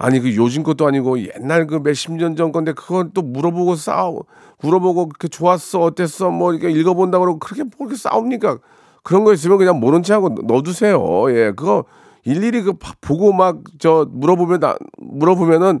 아니 0.00 0.20
그 0.20 0.34
요즘 0.36 0.62
것도 0.62 0.86
아니고 0.86 1.18
옛날 1.18 1.66
그 1.66 1.80
몇십 1.82 2.12
년 2.12 2.36
전 2.36 2.52
건데 2.52 2.72
그건 2.72 3.10
또 3.14 3.20
물어보고 3.20 3.74
싸우 3.74 4.22
물어보고 4.62 5.10
그 5.18 5.28
좋았어 5.28 5.80
어땠어 5.80 6.30
뭐 6.30 6.52
이렇게 6.52 6.70
읽어본다고 6.70 7.24
그러고 7.24 7.38
그렇게 7.40 7.64
뭐 7.64 7.72
그렇게 7.78 7.96
싸웁니까 7.96 8.58
그런 9.02 9.24
거 9.24 9.32
있으면 9.32 9.58
그냥 9.58 9.80
모른 9.80 10.04
체하고 10.04 10.28
넣어두세요 10.44 11.02
예 11.30 11.50
그거 11.50 11.84
일일이 12.24 12.62
그 12.62 12.74
보고 13.00 13.32
막 13.32 13.58
저 13.78 14.06
물어보면 14.10 14.60
나, 14.60 14.76
물어보면은 14.98 15.80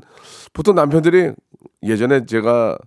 보통 0.52 0.74
남편들이 0.74 1.32
예전에 1.82 2.26
제가 2.26 2.78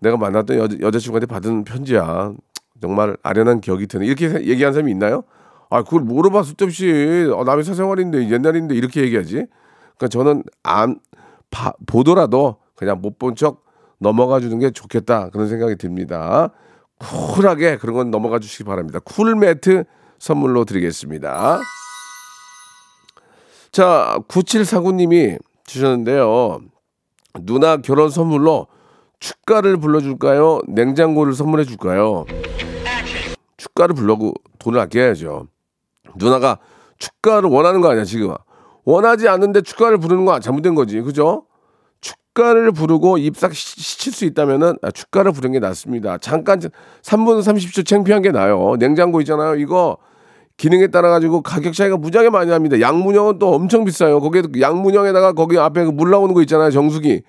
내가 0.00 0.16
만났던 0.16 0.58
여, 0.58 0.68
여자친구한테 0.80 1.26
받은 1.26 1.64
편지야 1.64 2.32
정말 2.80 3.16
아련한 3.22 3.60
기억이 3.60 3.86
드네 3.86 4.06
이렇게 4.06 4.26
얘기한 4.46 4.72
사람이 4.72 4.90
있나요? 4.92 5.24
아 5.70 5.82
그걸 5.82 6.02
물어봐 6.02 6.42
쓸데없이 6.44 7.30
어, 7.34 7.44
남의 7.44 7.64
사생활인데 7.64 8.30
옛날인데 8.30 8.74
이렇게 8.74 9.02
얘기하지 9.02 9.46
그러니까 9.96 10.08
저는 10.08 10.42
안 10.62 11.00
봐, 11.50 11.72
보더라도 11.86 12.56
그냥 12.76 13.00
못 13.00 13.18
본 13.18 13.34
척 13.34 13.64
넘어가 14.00 14.38
주는 14.38 14.58
게 14.60 14.70
좋겠다 14.70 15.30
그런 15.30 15.48
생각이 15.48 15.74
듭니다. 15.76 16.50
쿨하게 17.00 17.76
그런 17.78 17.96
건 17.96 18.10
넘어가 18.12 18.38
주시기 18.38 18.64
바랍니다. 18.64 19.00
쿨 19.04 19.34
매트 19.34 19.84
선물로 20.20 20.64
드리겠습니다. 20.64 21.58
자, 23.72 24.18
9749님이 24.28 25.38
주셨는데요. 25.66 26.60
누나 27.40 27.76
결혼 27.76 28.10
선물로 28.10 28.66
축가를 29.20 29.76
불러줄까요? 29.76 30.60
냉장고를 30.68 31.32
선물해 31.32 31.64
줄까요? 31.64 32.24
축가를 33.56 33.94
불러고 33.94 34.34
돈을 34.58 34.78
아껴야죠. 34.80 35.48
누나가 36.16 36.58
축가를 36.98 37.50
원하는 37.50 37.80
거 37.80 37.90
아니야, 37.90 38.04
지금. 38.04 38.34
원하지 38.84 39.28
않는데 39.28 39.60
축가를 39.60 39.98
부르는 39.98 40.24
거 40.24 40.40
잘못된 40.40 40.74
거지. 40.74 41.00
그죠? 41.00 41.44
축가를 42.00 42.72
부르고 42.72 43.18
입싹 43.18 43.54
시칠 43.54 44.12
수 44.12 44.24
있다면은 44.24 44.76
아, 44.82 44.90
축가를 44.90 45.32
부르는 45.32 45.52
게 45.52 45.58
낫습니다. 45.58 46.18
잠깐 46.18 46.58
3분 46.60 47.40
30초 47.40 47.84
창피한 47.84 48.22
게 48.22 48.30
나요. 48.30 48.76
냉장고 48.78 49.20
있잖아요. 49.20 49.56
이거 49.56 49.98
기능에 50.58 50.88
따라 50.88 51.08
가지고 51.08 51.40
가격 51.40 51.72
차이가 51.72 51.96
무지하게 51.96 52.30
많이 52.30 52.50
납니다. 52.50 52.80
양문형은 52.80 53.38
또 53.38 53.54
엄청 53.54 53.84
비싸요. 53.84 54.20
거기에 54.20 54.42
양문형에다가 54.60 55.32
거기 55.32 55.56
앞에 55.56 55.84
그물 55.84 56.10
나오는 56.10 56.34
거 56.34 56.42
있잖아요. 56.42 56.70
정수기. 56.70 57.22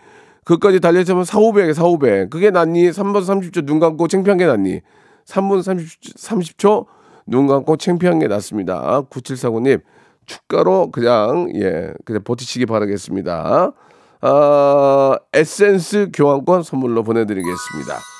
그까지 0.43 0.79
달려있으면 0.79 1.25
4, 1.25 1.37
500에 1.37 1.73
4, 1.75 1.85
500. 1.85 2.29
그게 2.31 2.49
낫니? 2.49 2.89
3분 2.89 3.21
30초 3.21 3.65
눈 3.65 3.79
감고 3.79 4.07
창피한 4.07 4.39
게 4.39 4.47
낫니? 4.47 4.81
3분 5.27 5.61
30, 5.61 6.01
30초 6.01 6.87
눈 7.27 7.45
감고 7.45 7.77
창피한 7.77 8.17
게 8.17 8.27
낫습니다. 8.27 9.03
9749님. 9.11 9.81
축가로 10.25 10.89
그냥 10.91 11.51
예 11.55 11.93
그냥 12.05 12.23
버티시기 12.23 12.65
바라겠습니다. 12.65 13.73
아, 14.21 15.17
에센스 15.33 16.09
교환권 16.13 16.63
선물로 16.63 17.03
보내드리겠습니다. 17.03 18.18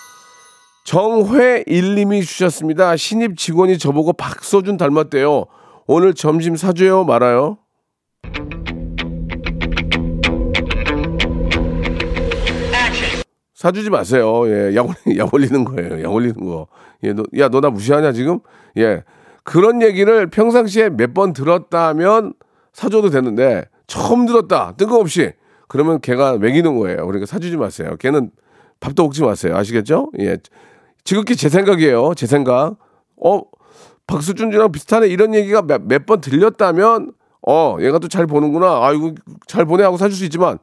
정회일님이 0.86 2.24
주셨습니다. 2.24 2.95
신입 2.95 3.38
직원이 3.38 3.77
저보고 3.77 4.13
박서준 4.13 4.77
닮았대요. 4.77 5.45
오늘 5.88 6.13
점심 6.13 6.55
사줘요 6.55 7.03
말아요? 7.03 7.57
사주지 13.53 13.89
마세요. 13.89 14.43
예, 14.48 14.74
약, 14.75 14.88
올리, 14.88 14.95
약 15.19 15.33
올리는 15.33 15.65
거예요. 15.65 16.01
약 16.03 16.13
올리는 16.13 16.33
거. 16.36 16.67
예, 17.03 17.13
너, 17.13 17.24
야, 17.38 17.50
너 17.50 17.59
나 17.59 17.69
무시하냐, 17.69 18.13
지금? 18.13 18.39
예. 18.77 19.03
그런 19.43 19.81
얘기를 19.81 20.27
평상시에 20.27 20.89
몇 20.91 21.13
번 21.13 21.33
들었다면 21.33 22.33
사줘도 22.71 23.09
되는데, 23.09 23.65
처음 23.88 24.25
들었다. 24.25 24.74
뜬금없이. 24.77 25.33
그러면 25.67 26.00
걔가 26.00 26.38
매기는 26.38 26.77
거예요. 26.77 27.05
그러니까 27.05 27.25
사주지 27.25 27.57
마세요. 27.57 27.95
걔는 28.00 28.31
밥도 28.79 29.03
먹지 29.03 29.24
마세요. 29.24 29.57
아시겠죠? 29.57 30.09
예. 30.19 30.38
지극히 31.03 31.36
제 31.36 31.50
생각이에요. 31.50 32.13
제 32.15 32.27
생각. 32.27 32.75
어, 33.24 33.41
박수준이랑 34.08 34.72
비슷하네. 34.72 35.08
이런 35.08 35.34
얘기가 35.36 35.62
몇번 35.62 36.22
들렸다면, 36.22 37.13
어, 37.48 37.77
얘가 37.79 38.00
또 38.00 38.08
잘 38.08 38.25
보는구나. 38.27 38.86
아이고, 38.86 39.15
잘 39.48 39.65
보내 39.65 39.84
하고 39.84 39.98
사줄 39.98 40.15
수 40.18 40.24
있지만, 40.25 40.60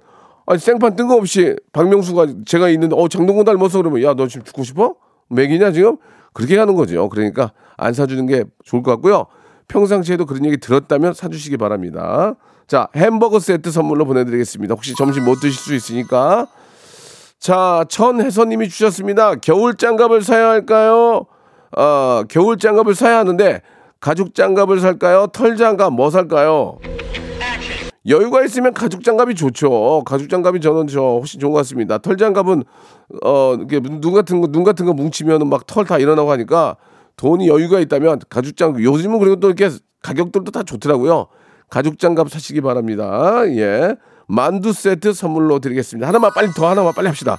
아니 0.49 0.61
생판 0.61 0.95
뜬금없이 0.95 1.57
박명수가 1.73 2.27
제가 2.47 2.69
있는데 2.69 2.95
어 2.97 3.09
장동건 3.09 3.45
닮았어 3.45 3.79
그러면 3.79 4.01
야 4.05 4.15
너 4.15 4.29
지금 4.29 4.45
죽고 4.45 4.63
싶어? 4.63 4.95
맥이냐 5.29 5.73
지금? 5.73 5.97
그렇게 6.33 6.57
하는 6.57 6.77
거죠. 6.77 7.09
그러니까 7.09 7.51
안 7.77 7.93
사주는 7.93 8.25
게 8.27 8.45
좋을 8.65 8.85
것 8.85 8.93
같고요. 8.93 9.27
평상시에도 9.67 10.25
그런 10.25 10.45
얘기 10.45 10.57
들었다면 10.59 11.15
사주시기 11.15 11.57
바랍니다. 11.57 12.37
자 12.69 12.87
햄버거 12.95 13.41
세트 13.41 13.73
선물로 13.73 14.05
보내드리겠습니다. 14.05 14.75
혹시 14.75 14.95
점심 14.95 15.25
못 15.25 15.41
드실 15.41 15.53
수 15.55 15.75
있으니까 15.75 16.47
자 17.47 17.85
천혜선님이 17.89 18.69
주셨습니다. 18.69 19.37
겨울 19.37 19.77
장갑을 19.77 20.23
사야 20.23 20.49
할까요? 20.49 21.27
어 21.77 22.25
겨울 22.29 22.59
장갑을 22.59 22.97
사야 22.97 23.19
하는데 23.19 23.63
가죽 24.01 24.35
장갑을 24.35 24.81
살까요? 24.81 25.29
털 25.33 25.55
장갑 25.57 25.93
뭐 25.93 26.11
살까요? 26.11 26.79
여유가 28.09 28.43
있으면 28.43 28.75
가죽 28.75 29.05
장갑이 29.05 29.37
좋죠. 29.37 30.03
가죽 30.05 30.29
장갑이 30.29 30.61
저는 30.61 30.89
저 30.89 31.01
훨씬 31.21 31.39
좋은 31.39 31.53
것 31.53 31.59
같습니다. 31.59 31.99
털 31.99 32.17
장갑은 32.17 32.65
어 33.25 33.55
이게 33.63 33.79
눈 33.79 34.13
같은 34.13 34.41
거 34.41 34.49
눈 34.49 34.65
같은 34.65 34.85
거 34.85 34.93
뭉치면 34.93 35.49
막털 35.49 35.85
다 35.85 35.99
일어나고 35.99 36.33
하니까 36.33 36.75
돈이 37.15 37.47
여유가 37.47 37.79
있다면 37.79 38.23
가죽 38.29 38.57
장갑 38.57 38.83
요즘은 38.83 39.21
그리고 39.21 39.37
또 39.37 39.47
이렇게 39.47 39.71
가격들도 40.03 40.51
다 40.51 40.65
좋더라고요. 40.65 41.29
가죽 41.71 42.01
장갑 42.01 42.29
사시기 42.29 42.61
바랍니다. 42.61 43.43
예. 43.51 43.95
만두 44.27 44.73
세트 44.73 45.13
선물로 45.13 45.59
드리겠습니다. 45.61 46.07
하나만 46.09 46.31
빨리 46.35 46.49
더 46.53 46.69
하나만 46.69 46.93
빨리 46.95 47.07
합시다. 47.09 47.39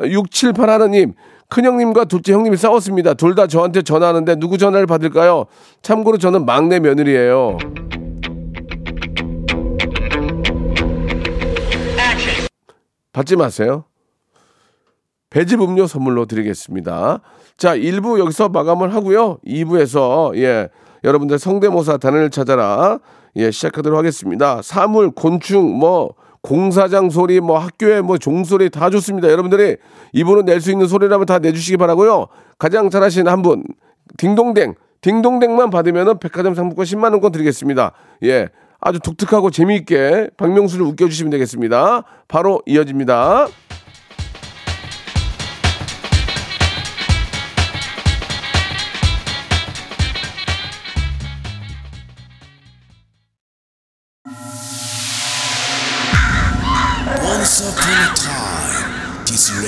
678 0.00 0.70
하나님, 0.70 1.14
큰형님과 1.48 2.04
둘째 2.04 2.32
형님이 2.32 2.56
싸웠습니다. 2.56 3.14
둘 3.14 3.34
다 3.34 3.46
저한테 3.46 3.82
전화하는데 3.82 4.36
누구 4.36 4.56
전화를 4.56 4.86
받을까요? 4.86 5.46
참고로 5.82 6.18
저는 6.18 6.46
막내 6.46 6.78
며느리예요. 6.78 7.58
받지 13.12 13.36
마세요. 13.36 13.84
배즙 15.30 15.60
음료 15.62 15.86
선물로 15.86 16.26
드리겠습니다. 16.26 17.20
자, 17.56 17.76
1부 17.76 18.18
여기서 18.18 18.48
마감을 18.48 18.94
하고요. 18.94 19.38
2부에서 19.46 20.36
예, 20.36 20.68
여러분들 21.04 21.38
성대모사 21.38 21.98
단을 21.98 22.30
찾아라. 22.30 22.98
예, 23.36 23.50
시작하도록 23.50 23.98
하겠습니다. 23.98 24.60
사물, 24.62 25.10
곤충, 25.10 25.78
뭐 25.78 26.14
공사장 26.42 27.10
소리, 27.10 27.40
뭐 27.40 27.58
학교에 27.58 28.00
뭐 28.00 28.18
종소리 28.18 28.70
다 28.70 28.90
좋습니다. 28.90 29.30
여러분들이 29.30 29.76
이분은 30.12 30.46
낼수 30.46 30.70
있는 30.70 30.86
소리라면 30.86 31.26
다 31.26 31.38
내주시기 31.38 31.76
바라고요. 31.76 32.26
가장 32.58 32.90
잘하신 32.90 33.28
한 33.28 33.42
분, 33.42 33.64
딩동댕, 34.16 34.74
딩동댕만 35.02 35.70
받으면은 35.70 36.18
백화점 36.18 36.54
상품권 36.54 36.84
10만 36.84 37.12
원권 37.12 37.32
드리겠습니다. 37.32 37.92
예, 38.24 38.48
아주 38.80 38.98
독특하고 38.98 39.50
재미있게 39.50 40.30
박명수를 40.36 40.84
웃겨주시면 40.86 41.30
되겠습니다. 41.30 42.04
바로 42.28 42.62
이어집니다. 42.66 43.48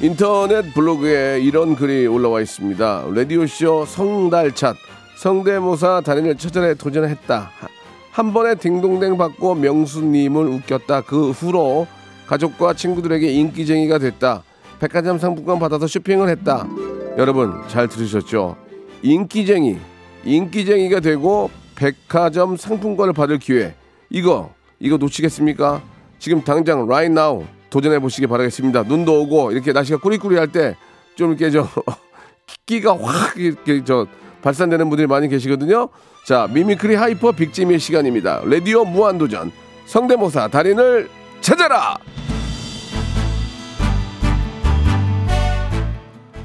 인터넷 0.00 0.72
블로그에 0.74 1.40
이런 1.40 1.74
글이 1.74 2.06
올라와 2.06 2.40
있습니다. 2.40 3.06
라디오쇼 3.12 3.84
성달찻 3.84 4.76
성대모사 5.16 6.02
달인을 6.02 6.36
찾아내 6.36 6.74
도전했다. 6.74 7.50
한 8.12 8.32
번에 8.32 8.54
딩동댕 8.54 9.16
받고 9.18 9.56
명수님을 9.56 10.46
웃겼다. 10.46 11.00
그 11.00 11.30
후로 11.30 11.88
가족과 12.28 12.74
친구들에게 12.74 13.26
인기쟁이가 13.26 13.98
됐다. 13.98 14.44
백화점 14.78 15.18
상품권 15.18 15.58
받아서 15.58 15.88
쇼핑을 15.88 16.28
했다. 16.28 16.68
여러분 17.16 17.52
잘 17.66 17.88
들으셨죠? 17.88 18.56
인기쟁이, 19.02 19.78
인기쟁이가 20.24 21.00
되고 21.00 21.50
백화점 21.74 22.56
상품권을 22.56 23.14
받을 23.14 23.40
기회. 23.40 23.74
이거 24.10 24.54
이거 24.78 24.96
놓치겠습니까? 24.96 25.82
지금 26.20 26.44
당장 26.44 26.84
right 26.84 27.10
now 27.10 27.44
도전해 27.70 27.98
보시기 27.98 28.26
바라겠습니다. 28.26 28.84
눈도 28.84 29.22
오고 29.22 29.52
이렇게 29.52 29.72
날씨가 29.72 29.98
꾸리꾸리할 29.98 30.48
때 30.48 30.76
좀 31.18 31.30
이렇게 31.32 31.50
저 31.50 31.66
끼가 32.64 32.96
확 32.96 33.36
이렇게 33.36 33.82
저 33.84 34.06
발산되는 34.40 34.88
분들이 34.88 35.08
많이 35.08 35.28
계시거든요. 35.28 35.88
자, 36.24 36.46
mimicry 36.48 36.94
hyper 36.94 37.32
빅재미의 37.32 37.80
시간입니다. 37.80 38.42
라디오 38.44 38.84
무한도전 38.84 39.50
성대모사 39.86 40.46
달인을 40.46 41.10
찾아라. 41.40 41.96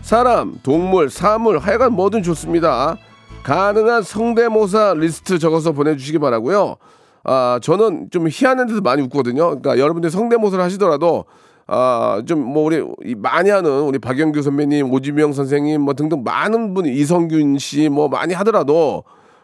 사람, 0.02 0.56
동물, 0.64 1.12
사물, 1.12 1.60
하여간 1.60 1.94
뭐든 1.94 2.24
좋습니다. 2.24 2.98
가능한 3.44 4.02
성대모사 4.02 4.96
리스트 4.98 5.38
적어서 5.38 5.72
보내주시기 5.72 6.18
바라고요. 6.18 6.78
아, 7.24 7.60
저는 7.62 8.10
좀 8.12 8.28
희한한 8.30 8.68
데도 8.68 8.82
많이 8.82 9.02
웃거든요. 9.04 9.46
그러니까 9.60 9.78
여러분들 9.78 10.10
성대모사를 10.10 10.64
하시더라도 10.64 11.26
아, 11.68 12.22
좀 12.26 12.40
뭐 12.42 12.64
우리 12.64 12.84
이 13.06 13.16
많이 13.16 13.50
하는 13.50 13.72
우리 13.84 13.98
박영규 14.00 14.42
선배님, 14.42 14.92
오지명 14.92 15.32
선생님 15.34 15.82
뭐 15.82 15.94
등등 15.94 16.24
많은 16.24 16.74
분이 16.74 16.92
이성균 16.94 17.58
씨 17.60 17.90
뭐 17.90 18.08
많이 18.10 18.34
하더라도 18.34 19.04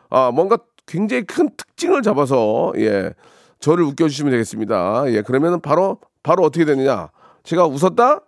아, 0.09 0.31
뭔가 0.31 0.57
굉장히 0.85 1.23
큰 1.23 1.49
특징을 1.55 2.01
잡아서 2.01 2.73
예. 2.77 3.13
저를 3.59 3.83
웃겨 3.85 4.07
주시면 4.07 4.31
되겠습니다. 4.31 5.03
예. 5.07 5.21
그러면은 5.21 5.59
바로 5.61 5.99
바로 6.23 6.43
어떻게 6.43 6.65
되느냐? 6.65 7.09
제가 7.43 7.65
웃었다? 7.67 8.21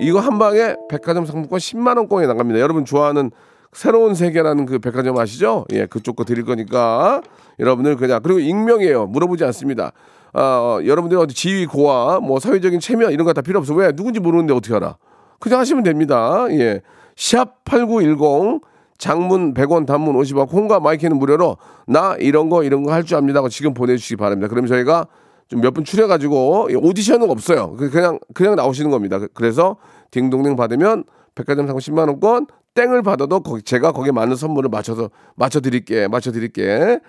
이거 0.00 0.20
한 0.20 0.38
방에 0.38 0.74
백화점 0.88 1.24
상품권 1.26 1.58
10만 1.58 1.96
원권이 1.96 2.26
나갑니다. 2.26 2.60
여러분 2.60 2.84
좋아하는 2.84 3.30
새로운 3.76 4.14
세계라는 4.14 4.64
그 4.64 4.78
백화점 4.78 5.18
아시죠? 5.18 5.66
예, 5.72 5.84
그쪽 5.84 6.16
거 6.16 6.24
드릴 6.24 6.44
거니까 6.46 7.20
여러분들 7.58 7.96
그냥 7.96 8.20
그리고 8.22 8.40
익명이에요. 8.40 9.06
물어보지 9.08 9.44
않습니다. 9.44 9.92
아, 10.32 10.40
어, 10.40 10.80
여러분들 10.84 11.18
어디 11.18 11.34
지위 11.34 11.66
고하 11.66 12.18
뭐 12.20 12.38
사회적인 12.40 12.80
체면 12.80 13.12
이런 13.12 13.26
거 13.26 13.34
다 13.34 13.42
필요 13.42 13.58
없어. 13.58 13.74
왜 13.74 13.92
누군지 13.92 14.18
모르는데 14.18 14.54
어떻게 14.54 14.74
알아? 14.74 14.96
그냥 15.40 15.60
하시면 15.60 15.82
됩니다. 15.82 16.46
예. 16.52 16.80
샵 17.16 17.64
8910 17.64 18.62
장문 18.96 19.52
100원 19.52 19.84
단문 19.86 20.16
50원 20.16 20.48
콩과 20.48 20.80
마이크는 20.80 21.18
무료로 21.18 21.58
나 21.86 22.16
이런 22.18 22.48
거 22.48 22.62
이런 22.64 22.82
거 22.82 22.92
할 22.92 23.04
줄 23.04 23.18
압니다. 23.18 23.42
고 23.42 23.50
지금 23.50 23.74
보내 23.74 23.94
주시기 23.96 24.16
바랍니다. 24.16 24.48
그러면 24.48 24.68
저희가 24.68 25.06
좀 25.48 25.60
몇 25.60 25.72
분 25.74 25.84
추려 25.84 26.06
가지고 26.06 26.68
오디션은 26.80 27.30
없어요. 27.30 27.72
그- 27.76 27.90
그냥 27.90 28.18
그냥 28.32 28.56
나오시는 28.56 28.90
겁니다. 28.90 29.18
그- 29.18 29.28
그래서 29.34 29.76
딩동댕 30.12 30.56
받으면 30.56 31.04
백화점 31.34 31.66
상품 31.66 31.78
10만 31.80 32.08
원권 32.08 32.46
땡을 32.76 33.02
받아도 33.02 33.40
거기 33.40 33.62
제가 33.62 33.90
거기에 33.90 34.12
맞는 34.12 34.36
선물을 34.36 34.70
맞춰서 34.70 35.10
맞춰 35.34 35.60
드릴게 35.60 36.06
맞춰 36.06 36.30
드릴게. 36.30 37.00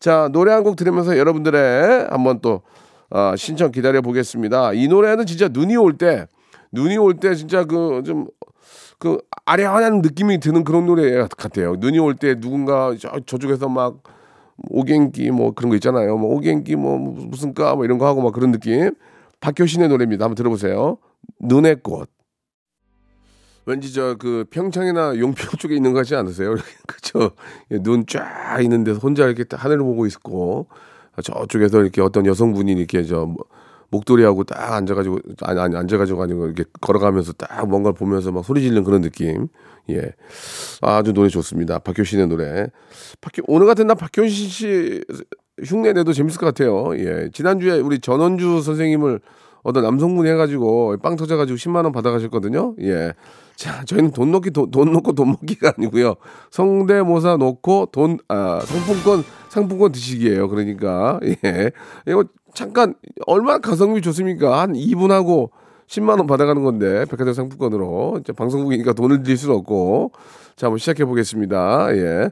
자 0.00 0.28
노래 0.32 0.52
한 0.52 0.62
곡 0.64 0.76
들으면서 0.76 1.16
여러분들의 1.16 2.08
한번 2.10 2.40
또 2.42 2.60
아, 3.08 3.34
신청 3.36 3.70
기다려 3.72 4.02
보겠습니다. 4.02 4.72
이 4.74 4.88
노래는 4.88 5.24
진짜 5.26 5.48
눈이 5.48 5.76
올 5.76 5.96
때 5.96 6.26
눈이 6.72 6.96
올 6.98 7.14
때 7.14 7.34
진짜 7.34 7.64
그좀그 7.64 9.18
아련한 9.46 10.00
느낌이 10.02 10.40
드는 10.40 10.64
그런 10.64 10.86
노래 10.86 11.26
같아요. 11.36 11.76
눈이 11.78 11.98
올 11.98 12.14
때 12.16 12.38
누군가 12.40 12.94
저, 12.98 13.10
저쪽에서 13.26 13.68
막 13.68 14.02
오갱기 14.70 15.30
뭐 15.30 15.52
그런 15.54 15.70
거 15.70 15.76
있잖아요. 15.76 16.16
뭐 16.16 16.34
오갱기 16.36 16.76
뭐 16.76 16.98
무슨 16.98 17.54
까 17.54 17.74
뭐 17.74 17.84
이런 17.84 17.98
거 17.98 18.06
하고 18.06 18.22
막 18.22 18.32
그런 18.32 18.52
느낌. 18.52 18.90
박효신의 19.40 19.88
노래입니다. 19.88 20.24
한번 20.24 20.36
들어보세요. 20.36 20.98
눈의 21.40 21.76
꽃. 21.82 22.08
왠지 23.64 23.92
저 23.92 24.16
그 24.18 24.44
평창이나 24.50 25.18
용평 25.18 25.50
쪽에 25.58 25.74
있는 25.76 25.92
거 25.92 25.98
같지 26.00 26.14
않으세요? 26.14 26.54
그죠? 26.86 27.30
눈 27.70 28.06
쫙 28.06 28.60
있는 28.62 28.84
데서 28.84 28.98
혼자 28.98 29.24
이렇게 29.26 29.44
딱 29.44 29.64
하늘을 29.64 29.82
보고 29.82 30.06
있고 30.06 30.66
저쪽에서 31.22 31.80
이렇게 31.82 32.00
어떤 32.00 32.26
여성분이 32.26 32.72
이렇게 32.72 33.04
저 33.04 33.26
뭐- 33.26 33.44
목도리하고 33.90 34.44
딱 34.44 34.72
앉아가지고 34.72 35.18
아니 35.42 35.60
아니 35.60 35.76
앉아가지고 35.76 36.22
아니고 36.22 36.46
이렇게 36.46 36.64
걸어가면서 36.80 37.34
딱 37.34 37.68
뭔가를 37.68 37.94
보면서 37.94 38.32
막 38.32 38.42
소리 38.44 38.62
지르는 38.62 38.84
그런 38.84 39.02
느낌. 39.02 39.48
예, 39.90 40.12
아주 40.80 41.12
노래 41.12 41.28
좋습니다. 41.28 41.78
박효신의 41.80 42.28
노래. 42.28 42.68
박효 43.20 43.42
오늘 43.48 43.66
같은 43.66 43.86
날 43.86 43.96
박효신 43.96 44.48
씨 44.48 45.04
흉내 45.62 45.92
내도 45.92 46.12
재밌을 46.14 46.40
것 46.40 46.46
같아요. 46.46 46.96
예, 46.96 47.28
지난주에 47.34 47.80
우리 47.80 47.98
전원주 47.98 48.62
선생님을 48.62 49.20
어떤 49.62 49.84
남성분이 49.84 50.28
해가지고 50.30 50.96
빵 51.02 51.16
터져가지고 51.16 51.56
10만 51.56 51.84
원 51.84 51.92
받아가셨거든요. 51.92 52.74
예. 52.80 53.12
자, 53.56 53.84
저희는 53.84 54.12
돈 54.12 54.32
넣기 54.32 54.50
돈, 54.50 54.70
돈 54.70 54.92
넣고 54.92 55.12
돈 55.12 55.30
먹기가 55.30 55.74
아니고요. 55.76 56.16
성대모사 56.50 57.36
놓고 57.36 57.90
돈 57.92 58.18
아, 58.28 58.60
상품권 58.64 59.24
상품권 59.48 59.92
드시기예요. 59.92 60.48
그러니까 60.48 61.20
예. 61.44 61.70
이거 62.06 62.24
잠깐 62.54 62.94
얼마나 63.26 63.58
가성비 63.58 64.02
좋습니까? 64.02 64.60
한 64.60 64.72
2분 64.72 65.10
하고 65.10 65.52
10만 65.92 66.16
원 66.16 66.26
받아가는 66.26 66.62
건데 66.62 67.04
백화점 67.10 67.34
상품권으로 67.34 68.18
이제 68.20 68.32
방송국이니까 68.32 68.94
돈을 68.94 69.22
드릴 69.22 69.36
수는 69.36 69.54
없고 69.56 70.12
자 70.56 70.66
한번 70.66 70.78
시작해 70.78 71.04
보겠습니다. 71.04 71.94
예. 71.96 72.30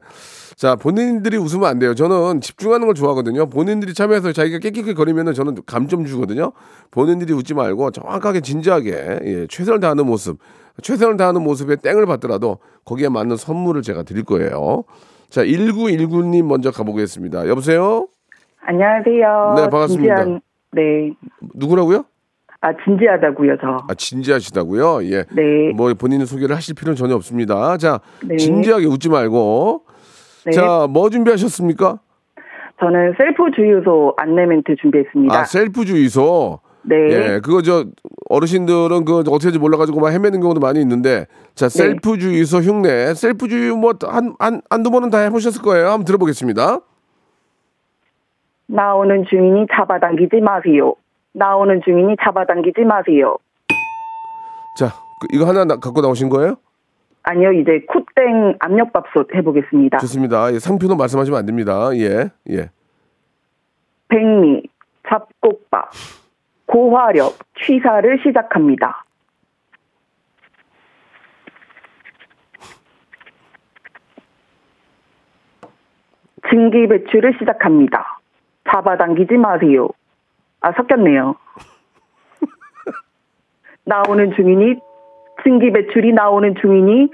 자 0.57 0.77
본인들이 0.77 1.37
웃으면 1.37 1.68
안 1.68 1.79
돼요. 1.79 1.94
저는 1.94 2.40
집중하는 2.40 2.87
걸 2.87 2.94
좋아하거든요. 2.94 3.51
본인들이 3.51 3.92
참여해서 3.92 4.33
자기가 4.33 4.59
깨끗이 4.61 4.94
거리면은 4.94 5.35
저는 5.35 5.57
감점 5.66 6.07
주거든요. 6.07 6.53
본인들이 6.90 7.35
웃지 7.35 7.53
말고 7.53 7.90
정확하게 7.90 8.40
진지하게 8.40 9.18
예, 9.25 9.46
최선을 9.49 9.81
다하는 9.81 10.07
모습, 10.07 10.38
최선을 10.83 11.18
다하는 11.18 11.42
모습에 11.42 11.77
땡을 11.77 12.07
받더라도 12.07 12.59
거기에 12.87 13.11
맞는 13.11 13.37
선물을 13.37 13.83
제가 13.83 14.05
드릴 14.05 14.25
거예요. 14.25 14.85
자 15.29 15.44
1919님 15.44 16.44
먼저 16.46 16.70
가보겠습니다. 16.70 17.46
여보세요. 17.49 18.09
안녕하세요. 18.62 19.55
네, 19.57 19.68
반갑습니다. 19.68 20.16
진지한, 20.16 20.40
네. 20.73 21.14
누구라고요? 21.55 22.05
아, 22.62 22.73
진지하다고요, 22.85 23.57
저. 23.61 23.79
아 23.88 23.94
진지하시다고요? 23.94 25.05
예. 25.05 25.25
네. 25.33 25.73
뭐 25.75 25.92
본인 25.94 26.25
소개를 26.27 26.55
하실 26.55 26.75
필요는 26.75 26.94
전혀 26.96 27.14
없습니다. 27.14 27.77
자 27.79 28.01
네. 28.23 28.37
진지하게 28.37 28.85
웃지 28.87 29.09
말고 29.09 29.85
네. 30.44 30.53
자 30.53 30.71
뭐 30.71 31.09
준비하셨습니까? 31.11 31.99
저는 32.81 33.14
셀프 33.16 33.51
주유소 33.55 34.14
안내 34.18 34.44
멘트 34.46 34.75
준비했습니다. 34.81 35.35
아 35.35 35.44
셀프 35.44 35.85
주유소. 35.87 36.61
네. 36.83 36.96
예, 36.96 37.40
그거 37.42 37.61
저 37.62 37.85
어르신들은 38.31 39.05
그 39.05 39.18
어떻게 39.18 39.49
하지 39.49 39.59
몰라가지고 39.59 40.01
막 40.01 40.11
헤매는 40.11 40.40
경우도 40.40 40.61
많이 40.61 40.81
있는데 40.81 41.27
자 41.55 41.68
네. 41.68 41.79
셀프 41.79 42.18
주유소 42.18 42.59
흉내 42.59 43.12
셀프 43.14 43.49
주유 43.49 43.77
뭐 43.77 43.92
한 44.05 44.35
한 44.38 44.61
한두 44.70 44.90
번은 44.90 45.09
다 45.11 45.18
해보셨을 45.20 45.62
거예요. 45.62 45.88
한번 45.88 46.05
들어보겠습니다. 46.05 46.81
나오는 48.66 49.25
중이니 49.29 49.66
잡아당기지 49.75 50.40
마세요. 50.42 50.94
나오는 51.33 51.81
중이니 51.85 52.16
잡아당기지 52.23 52.83
마세요. 52.83 53.37
자 54.77 54.87
그, 55.21 55.29
이거 55.33 55.47
하나 55.47 55.64
나- 55.64 55.77
갖고 55.77 56.01
나오신 56.01 56.29
거예요? 56.29 56.57
아니요, 57.23 57.53
이제 57.53 57.85
콧땡 57.87 58.57
압력밥솥 58.61 59.35
해보겠습니다. 59.35 59.99
좋습니다. 59.99 60.53
예, 60.55 60.59
상표는 60.59 60.97
말씀하시면 60.97 61.38
안 61.38 61.45
됩니다. 61.47 61.90
예, 61.95 62.31
예. 62.49 62.71
백미, 64.09 64.62
잡곡밥, 65.07 65.90
고화력, 66.66 67.35
취사를 67.62 68.19
시작합니다. 68.27 69.05
증기 76.51 76.87
배출을 76.88 77.35
시작합니다. 77.38 78.19
잡아당기지 78.71 79.35
마세요. 79.37 79.88
아, 80.61 80.73
섞였네요. 80.73 81.35
나오는 83.85 84.33
중이니, 84.37 84.77
증기 85.42 85.73
배출이 85.73 86.12
나오는 86.12 86.55
중이니, 86.61 87.09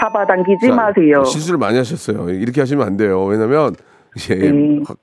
잡아당기지 0.00 0.66
자, 0.68 0.74
마세요. 0.74 1.24
실수를 1.24 1.58
많이 1.58 1.76
하셨어요. 1.78 2.28
이렇게 2.30 2.60
하시면 2.60 2.86
안 2.86 2.96
돼요. 2.96 3.24
왜냐면 3.24 3.72
예, 4.30 4.34
네. 4.34 4.80
확- 4.86 4.98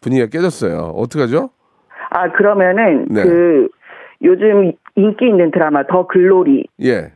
분위기가 0.00 0.28
깨졌어요. 0.28 0.92
어떡하죠? 0.96 1.50
아, 2.10 2.30
그러면은, 2.32 3.06
네. 3.10 3.22
그, 3.24 3.68
요즘 4.22 4.72
인기 4.94 5.26
있는 5.26 5.50
드라마 5.50 5.84
더 5.86 6.06
글로리, 6.06 6.66
예. 6.82 7.12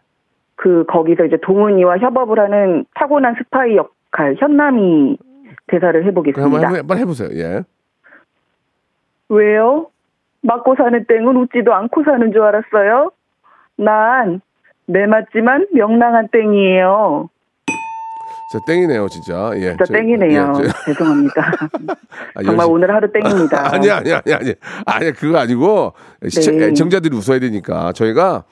그, 0.57 0.85
거기서 0.87 1.27
이제 1.27 1.37
동은이와 1.43 1.99
협업을 1.99 2.41
하는 2.41 2.85
타고난 2.95 3.35
스파이 3.37 3.77
역할, 3.77 4.35
현남이 4.39 5.17
대사를 5.69 6.05
해보겠습니다. 6.07 6.43
한번 6.43 6.77
해, 6.77 6.83
빨리 6.87 7.01
해보세요. 7.03 7.29
예. 7.35 7.63
왜요? 9.29 9.89
맞고 10.43 10.77
사는 10.77 11.05
땡은 11.07 11.37
웃지도 11.37 11.75
않고 11.75 12.05
사는 12.05 12.33
줄 12.33 12.43
알았어요? 12.43 13.11
난, 13.77 14.41
매 14.87 15.07
맞지만 15.07 15.67
명랑한 15.73 16.29
땡이에요. 16.33 17.29
자, 18.51 18.59
땡이네요, 18.67 19.09
진짜. 19.09 19.51
예. 19.57 19.61
진짜 19.77 19.85
저- 19.85 19.93
땡이네요. 19.93 20.53
예, 20.61 20.67
저- 20.69 20.73
죄송합니다. 20.87 21.43
아, 22.35 22.43
정말 22.43 22.67
열심히- 22.67 22.73
오늘 22.73 22.95
하루 22.95 23.13
땡입니다. 23.13 23.75
아니, 23.75 23.91
아니, 23.91 24.13
아니, 24.13 24.33
아니. 24.33 24.55
아니, 24.87 25.13
그거 25.13 25.39
아니고, 25.39 25.93
시청, 26.29 26.57
네. 26.57 26.67
애청자들이 26.69 27.15
웃어야 27.15 27.41
되니까, 27.41 27.93
저희가 27.93 28.45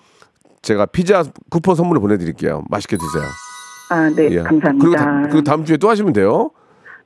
제가 0.61 0.85
피자 0.87 1.23
쿠폰 1.51 1.77
선물을 1.77 2.01
보내드릴게요. 2.03 2.65
맛있게 2.69 2.97
드세요. 2.99 3.23
아, 3.91 4.11
네, 4.15 4.31
예. 4.33 4.43
감사합니다. 4.43 4.85
그리고, 4.85 4.97
다, 4.97 5.23
그리고 5.31 5.43
다음 5.43 5.65
주에 5.65 5.77
또 5.79 5.89
하시면 5.89 6.13
돼요. 6.13 6.51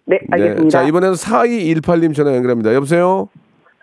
네, 0.07 0.19
알겠습니다. 0.33 0.69
자, 0.71 0.83
이번에는 0.83 1.15
4218님 1.15 2.13
전화 2.15 2.35
연결합니다. 2.35 2.75
여보세요? 2.75 3.29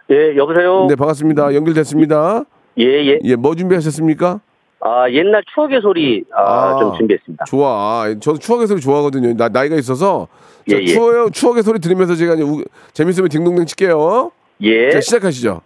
예, 0.09 0.35
여보세요? 0.37 0.85
네, 0.87 0.95
반갑습니다. 0.95 1.53
연결됐습니다. 1.53 2.43
예, 2.79 2.83
예. 2.85 3.19
예, 3.23 3.35
뭐 3.35 3.55
준비하셨습니까? 3.55 4.39
아, 4.79 5.09
옛날 5.09 5.43
추억의 5.53 5.81
소리 5.81 6.23
아, 6.33 6.41
아. 6.75 6.79
좀 6.79 6.95
준비했습니다. 6.97 7.45
좋아. 7.45 8.05
저도 8.21 8.37
추억의 8.37 8.67
소리 8.67 8.79
좋아하거든요. 8.79 9.33
나, 9.35 9.49
나이가 9.49 9.75
있어서. 9.75 10.27
자, 10.69 10.77
예, 10.77 10.81
예. 10.81 10.85
추억, 10.85 11.33
추억의 11.33 11.63
소리 11.63 11.79
들으면서 11.79 12.15
제가 12.15 12.33
우- 12.35 12.63
재밌으면 12.93 13.29
딩동댕 13.29 13.65
칠게요. 13.65 14.31
예, 14.61 14.91
자, 14.91 15.01
시작하시죠. 15.01 15.61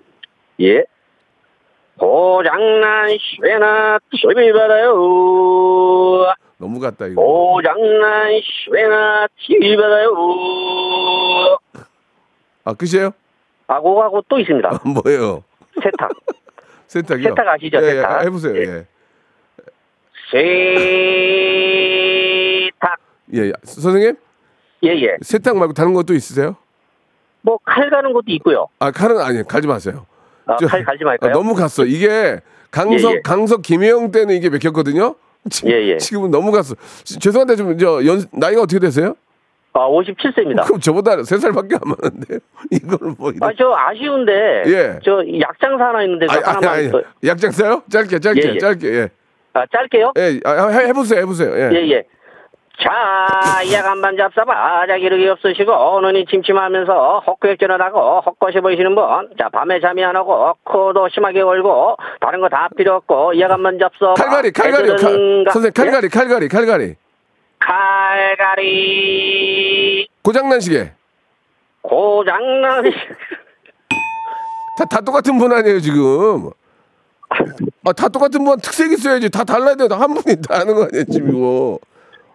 예. 0.61 0.85
고장난 1.99 3.09
시외나 3.19 3.99
TV 4.09 4.53
받아요. 4.53 4.93
너무 6.57 6.79
같다, 6.79 7.05
이거. 7.07 7.21
고장난 7.21 8.31
시외나 8.43 9.27
TV 9.45 9.75
받아요. 9.75 11.57
아, 12.63 12.73
끝이에요? 12.73 13.11
하고 13.75 14.23
또 14.27 14.39
있습니다. 14.39 14.81
뭐예요? 14.85 15.43
세탁. 15.81 16.09
세탁이요? 16.87 17.29
세탁 17.29 17.47
아시죠? 17.47 17.77
예, 17.81 17.85
예, 17.87 17.91
세탁. 17.95 18.23
해보세요. 18.25 18.55
예. 18.57 18.61
예. 18.61 18.85
세탁. 22.71 22.97
예, 23.35 23.39
예. 23.47 23.53
선생님? 23.63 24.15
예, 24.83 24.89
예. 24.89 25.17
세탁 25.21 25.57
말고 25.57 25.73
다른 25.73 25.93
것도 25.93 26.13
있으세요? 26.13 26.55
뭐 27.41 27.57
칼 27.65 27.89
가는 27.89 28.11
것도 28.13 28.25
있고요. 28.27 28.67
아, 28.79 28.91
칼은 28.91 29.19
아니에요. 29.19 29.43
갈지 29.45 29.67
마세요. 29.67 30.05
아, 30.45 30.57
저- 30.57 30.67
칼 30.67 30.83
갈지 30.83 31.03
아, 31.03 31.07
말까요? 31.07 31.31
너무 31.33 31.55
갔어. 31.55 31.85
이게 31.85 32.39
강석, 32.71 33.11
예, 33.11 33.15
예. 33.17 33.21
강석 33.21 33.61
김혜영 33.61 34.11
때는 34.11 34.35
이게 34.35 34.49
맥혔거든요? 34.49 35.15
지금, 35.49 35.71
예, 35.71 35.87
예. 35.93 35.97
지금은 35.99 36.29
너무 36.31 36.51
갔어. 36.51 36.75
지- 37.03 37.17
죄송한데 37.19 37.55
좀, 37.55 37.77
저, 37.77 38.05
연, 38.05 38.23
나이가 38.31 38.61
어떻게 38.61 38.79
되세요? 38.79 39.15
아, 39.73 39.87
57세입니다. 39.87 40.65
그럼 40.65 40.79
저보다 40.81 41.15
3살밖에 41.17 41.73
안 41.75 41.81
많은데. 41.85 42.39
이걸 42.71 43.13
뭐. 43.17 43.31
이런- 43.31 43.49
아, 43.49 43.53
저 43.57 43.73
아쉬운데. 43.73 44.63
예. 44.67 44.99
저 45.03 45.23
약장사 45.39 45.85
하나 45.85 46.03
있는데 46.03 46.27
저 46.27 46.33
아니, 46.33 46.43
아니, 46.43 46.55
하나만. 46.55 46.77
아니. 46.79 46.91
더- 46.91 47.01
약장 47.25 47.51
써요? 47.51 47.81
짧게, 47.89 48.19
짧게, 48.19 48.41
예, 48.49 48.53
예. 48.55 48.57
짧게, 48.57 48.87
예. 48.93 49.09
아, 49.53 49.65
짧게요? 49.71 50.13
예, 50.17 50.39
아, 50.45 50.67
해- 50.67 50.87
해보세요, 50.87 51.19
해보세요. 51.21 51.51
예. 51.55 51.69
예, 51.73 51.89
예. 51.91 52.03
자, 52.83 53.61
야간반 53.73 54.17
잡사봐. 54.17 54.87
자기력이 54.87 55.27
없으시고, 55.27 56.01
눈이 56.01 56.25
침침하면서 56.25 57.19
헛구역질을 57.27 57.79
하고, 57.81 58.21
헛것이 58.21 58.59
보이시는 58.59 58.95
분. 58.95 59.03
자, 59.37 59.49
밤에 59.49 59.79
잠이 59.79 60.03
안 60.03 60.15
오고, 60.15 60.53
코도 60.63 61.07
심하게 61.09 61.43
걸고, 61.43 61.95
다른 62.19 62.39
거 62.41 62.49
다 62.49 62.69
필요 62.75 62.95
없고, 62.95 63.39
야간반 63.39 63.77
잡숴. 63.77 64.15
칼갈이, 64.17 64.51
칼갈이요. 64.51 64.95
칼, 64.95 64.97
선생님, 64.97 65.73
가- 65.73 65.83
예? 65.85 65.91
칼갈이, 65.91 66.09
칼갈이, 66.09 66.47
칼갈이. 66.47 66.95
칼갈이. 68.61 70.07
고장난 70.23 70.59
시계. 70.59 70.91
고장난. 71.81 72.83
다, 74.77 74.85
다 74.85 75.01
똑같은 75.01 75.37
분 75.37 75.51
아니에요, 75.53 75.79
지금. 75.79 76.49
아, 77.85 77.93
다 77.93 78.07
똑같은 78.09 78.43
분 78.43 78.57
특색 78.59 78.91
있어야지. 78.91 79.29
다 79.29 79.43
달라야 79.43 79.75
돼. 79.75 79.87
한 79.89 80.13
분이 80.13 80.41
다 80.41 80.59
하는 80.59 80.75
거 80.75 80.83
아니야, 80.83 81.03
지금 81.11 81.29
이거. 81.29 81.79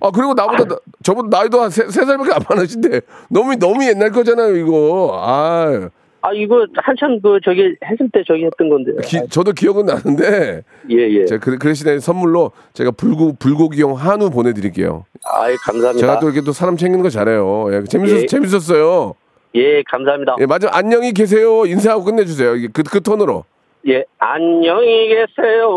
아, 0.00 0.10
그리고 0.10 0.34
나보다, 0.34 0.64
나- 0.64 0.78
저보다 1.02 1.38
나이도 1.38 1.60
한 1.62 1.70
세, 1.70 1.88
세 1.88 2.04
살밖에 2.04 2.32
안 2.32 2.40
많으신데. 2.48 3.00
너무, 3.28 3.56
너무 3.56 3.84
옛날 3.86 4.10
거잖아요, 4.10 4.56
이거. 4.56 5.18
아, 5.22 5.88
아 6.26 6.32
이거 6.34 6.66
한참 6.74 7.20
그 7.20 7.38
저기 7.44 7.76
했을 7.84 8.10
때 8.12 8.22
저기 8.26 8.44
했던 8.44 8.68
건데. 8.68 8.90
기- 9.04 9.28
저도 9.30 9.52
기억은 9.52 9.86
나는데. 9.86 10.62
예예. 10.90 11.24
제가 11.26 11.40
그, 11.44 11.56
그 11.56 11.68
대신에 11.68 12.00
선물로 12.00 12.50
제가 12.72 12.90
불고, 12.90 13.34
불고기용 13.38 13.94
한우 13.94 14.30
보내드릴게요. 14.30 15.04
아이 15.24 15.54
감사합니다. 15.56 16.00
제가 16.00 16.18
또 16.18 16.26
이렇게 16.26 16.40
또 16.40 16.50
사람 16.50 16.76
챙기는 16.76 17.00
거 17.02 17.10
잘해요. 17.10 17.66
예, 17.72 17.84
재밌었, 17.84 18.22
예. 18.22 18.26
재밌었어요. 18.26 19.14
예 19.54 19.82
감사합니다. 19.84 20.34
예, 20.40 20.46
맞아. 20.46 20.68
안녕히 20.72 21.12
계세요. 21.12 21.64
인사하고 21.64 22.04
끝내주세요. 22.04 22.56
이게 22.56 22.68
그, 22.72 22.82
그 22.82 23.00
톤으로. 23.00 23.44
예 23.88 24.04
안녕히 24.18 25.08
계세요. 25.08 25.68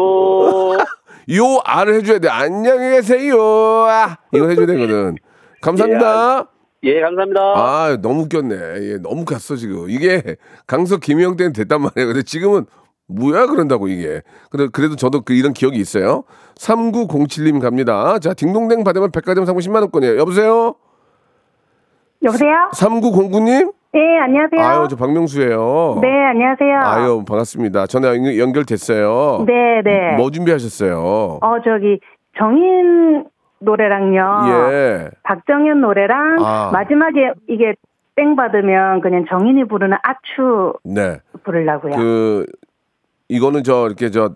요 1.37 1.59
알을 1.63 1.93
해줘야 1.95 2.17
돼. 2.17 2.27
안녕히 2.27 2.95
계세요. 2.95 3.37
아, 3.87 4.17
이거 4.33 4.47
해줘야 4.47 4.65
되거든. 4.65 5.15
감사합니다. 5.61 6.39
예 6.39 6.58
감사합니다. 6.83 7.41
아, 7.41 7.97
너무 8.01 8.23
웃겼네. 8.23 8.55
예, 8.55 8.97
너무 8.97 9.25
갔어, 9.25 9.55
지금. 9.55 9.89
이게 9.89 10.37
강석 10.67 11.01
김영 11.01 11.35
때는 11.35 11.53
됐단 11.53 11.81
말이에요. 11.81 12.07
근데 12.07 12.23
지금은 12.23 12.65
뭐야 13.07 13.47
그런다고 13.47 13.87
이게. 13.87 14.21
그래, 14.49 14.67
그래도 14.71 14.95
저도 14.95 15.21
그 15.21 15.33
이런 15.33 15.53
기억이 15.53 15.77
있어요. 15.79 16.23
3907님 16.55 17.59
갑니다. 17.59 18.19
자, 18.19 18.33
딩동댕 18.33 18.83
받으면 18.83 19.11
백화점 19.11 19.45
상품 19.45 19.61
10만원권이에요. 19.61 20.17
여보세요? 20.17 20.75
여보세요? 22.23 22.69
3909님? 22.73 23.73
네, 23.91 23.99
안녕하세요. 24.21 24.61
아유, 24.61 24.87
저 24.89 24.95
박명수예요. 24.95 25.97
네, 26.01 26.07
안녕하세요. 26.07 26.79
아유, 26.83 27.23
반갑습니다. 27.27 27.87
전화 27.87 28.09
연- 28.09 28.37
연결됐어요. 28.37 29.45
네, 29.47 29.81
네. 29.83 30.15
뭐 30.15 30.29
준비하셨어요? 30.29 31.39
어, 31.41 31.55
저기, 31.63 31.99
정인 32.37 33.25
노래랑요. 33.59 34.45
예. 34.49 35.09
박정현 35.23 35.81
노래랑 35.81 36.37
아. 36.39 36.69
마지막에 36.71 37.33
이게 37.47 37.75
땡 38.15 38.35
받으면 38.35 39.01
그냥 39.01 39.25
정인이 39.29 39.65
부르는 39.65 39.97
아추 40.03 40.73
네. 40.83 41.19
부르려고요. 41.43 41.95
그 41.95 42.45
이거는 43.29 43.63
저 43.63 43.85
이렇게 43.85 44.09
저 44.09 44.33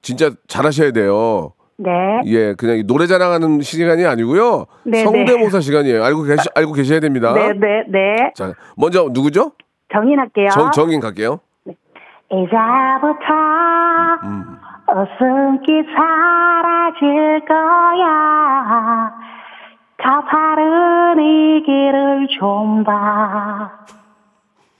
진짜 0.00 0.30
잘하셔야 0.48 0.92
돼요. 0.92 1.52
네. 1.76 1.90
예, 2.26 2.54
그냥 2.54 2.86
노래 2.86 3.06
자랑하는 3.06 3.60
시간이 3.60 4.06
아니고요. 4.06 4.66
네, 4.84 5.02
성대모사 5.02 5.60
시간이에요. 5.60 6.04
알고 6.04 6.22
계시 6.22 6.48
알고 6.54 6.72
계셔야 6.72 7.00
됩니다. 7.00 7.32
네, 7.32 7.52
네, 7.52 7.84
네. 7.88 8.32
자, 8.34 8.52
먼저 8.76 9.08
누구죠? 9.12 9.52
정인 9.92 10.18
할게요. 10.18 10.48
정 10.50 10.70
정인 10.70 11.00
갈게요. 11.00 11.40
이제부터 12.30 13.34
음. 14.24 14.53
웃음기 14.94 15.82
사라질 15.96 17.40
거야. 17.46 19.12
가파른 19.98 21.18
이 21.18 21.62
길을 21.66 22.28
좀 22.38 22.84
봐. 22.84 23.70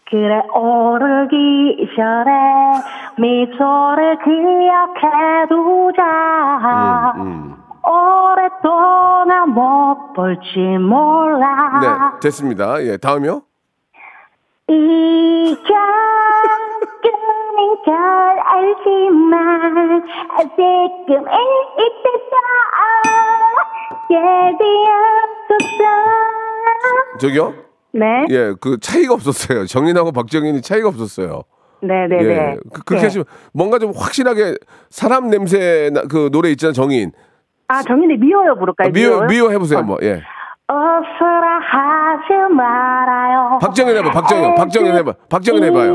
그래 0.09 0.42
오르기 0.55 1.88
전에 1.96 2.31
미소를 3.18 4.18
기억해 4.22 5.46
두자. 5.48 7.14
음. 7.16 7.57
오랫동안 7.87 9.50
못 9.50 10.12
볼지 10.14 10.59
몰라. 10.79 11.81
네, 11.81 11.88
됐습니다. 12.22 12.81
예, 12.85 12.96
다음이요. 12.96 13.42
이겨 14.68 15.74
끄는 17.03 17.83
걸 17.85 17.94
알지만 18.40 19.84
지금 20.00 21.22
이때다 21.78 22.37
예비 24.11 24.64
없었어 25.50 25.85
저기요. 27.20 27.54
네, 27.92 28.26
예, 28.30 28.54
그 28.61 28.78
차이가 28.80 29.14
없었어요. 29.14 29.66
정인하고 29.66 30.11
박정인이 30.12 30.62
차이가 30.62 30.88
없었어요. 30.88 31.42
네, 31.80 32.07
네, 32.09 32.18
예, 32.20 32.24
네. 32.24 32.57
그, 32.72 32.83
그렇게 32.83 33.02
네. 33.02 33.07
하시면 33.07 33.24
뭔가 33.52 33.78
좀 33.78 33.92
확실하게 33.94 34.57
사람 34.90 35.28
냄새 35.30 35.90
나, 35.92 36.02
그 36.02 36.30
노래 36.33 36.50
있잖아요. 36.50 36.72
정인. 36.72 37.12
아, 37.68 37.83
정인이 37.83 38.16
미워요 38.16 38.57
부를까요? 38.57 38.88
아, 38.88 38.90
미워? 38.92 39.26
미워 39.26 39.50
해보세요 39.50 39.78
한번. 39.78 39.98
예. 40.02 40.22
없으라 40.66 41.59
하지 41.61 42.33
말아요. 42.54 43.59
박정현 43.61 43.96
해봐. 43.98 44.11
박정현. 44.12 44.54
박정현 44.54 44.96
해봐. 44.96 45.12
박정현 45.28 45.64
해봐요. 45.64 45.94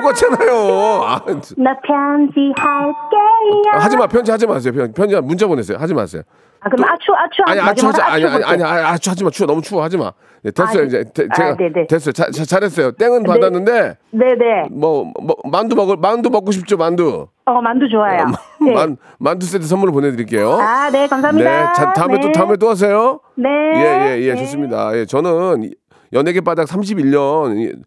똑같잖아요. 0.00 1.02
아, 1.04 1.20
나 1.56 1.76
편지할게요. 1.80 3.72
하지 3.72 3.96
마. 3.96 4.06
편지 4.06 4.30
하지 4.30 4.46
마세요. 4.46 4.72
편, 4.74 4.92
편지 4.92 5.16
문자 5.20 5.46
보내세요. 5.46 5.78
하지 5.78 5.94
마세요. 5.94 6.22
아, 6.60 6.68
그럼 6.68 6.86
아추, 6.88 7.12
아추, 7.14 7.42
아니 7.46 7.60
아추 7.60 7.86
하지 7.86 8.00
마지막으로 8.00 8.44
아니 8.46 8.62
아니. 8.62 8.64
아니 8.64 8.82
아추 8.86 9.10
하지 9.10 9.22
마. 9.24 9.30
추워 9.30 9.46
너무 9.46 9.62
추워 9.62 9.82
하지 9.82 9.96
마. 9.96 10.12
네, 10.42 10.50
됐어요 10.52 10.82
아, 10.82 10.84
이제 10.84 11.04
데- 11.14 11.26
아, 11.30 11.34
제가 11.34 11.56
네네. 11.56 11.86
됐어요. 11.88 12.12
자, 12.12 12.30
자, 12.30 12.44
잘했어요. 12.44 12.92
땡은 12.92 13.24
받았는데 13.24 13.96
네네. 14.10 14.68
뭐, 14.70 15.10
뭐 15.20 15.36
만두 15.50 15.74
먹을 15.76 15.96
만두 15.96 16.30
먹고 16.30 16.50
싶죠 16.52 16.76
만두. 16.76 17.26
어, 17.44 17.60
만두 17.60 17.88
좋아요. 17.88 18.26
네. 18.60 18.72
만 18.72 18.96
만두 19.18 19.46
세트 19.46 19.66
선물로 19.66 19.92
보내드릴게요. 19.92 20.52
아, 20.52 20.90
네, 20.90 21.06
감사합니다. 21.06 21.50
네, 21.68 21.72
자, 21.74 21.92
다음에 21.92 22.18
또 22.20 22.26
네. 22.28 22.32
다음에 22.32 22.56
또 22.56 22.68
하세요. 22.68 23.20
네. 23.36 23.48
예, 23.48 23.80
예, 24.16 24.22
예, 24.22 24.34
네. 24.34 24.38
좋습니다. 24.40 24.96
예, 24.96 25.06
저는 25.06 25.64
이- 25.64 25.70
연예계 26.12 26.40
바닥 26.40 26.66
31년 26.66 27.82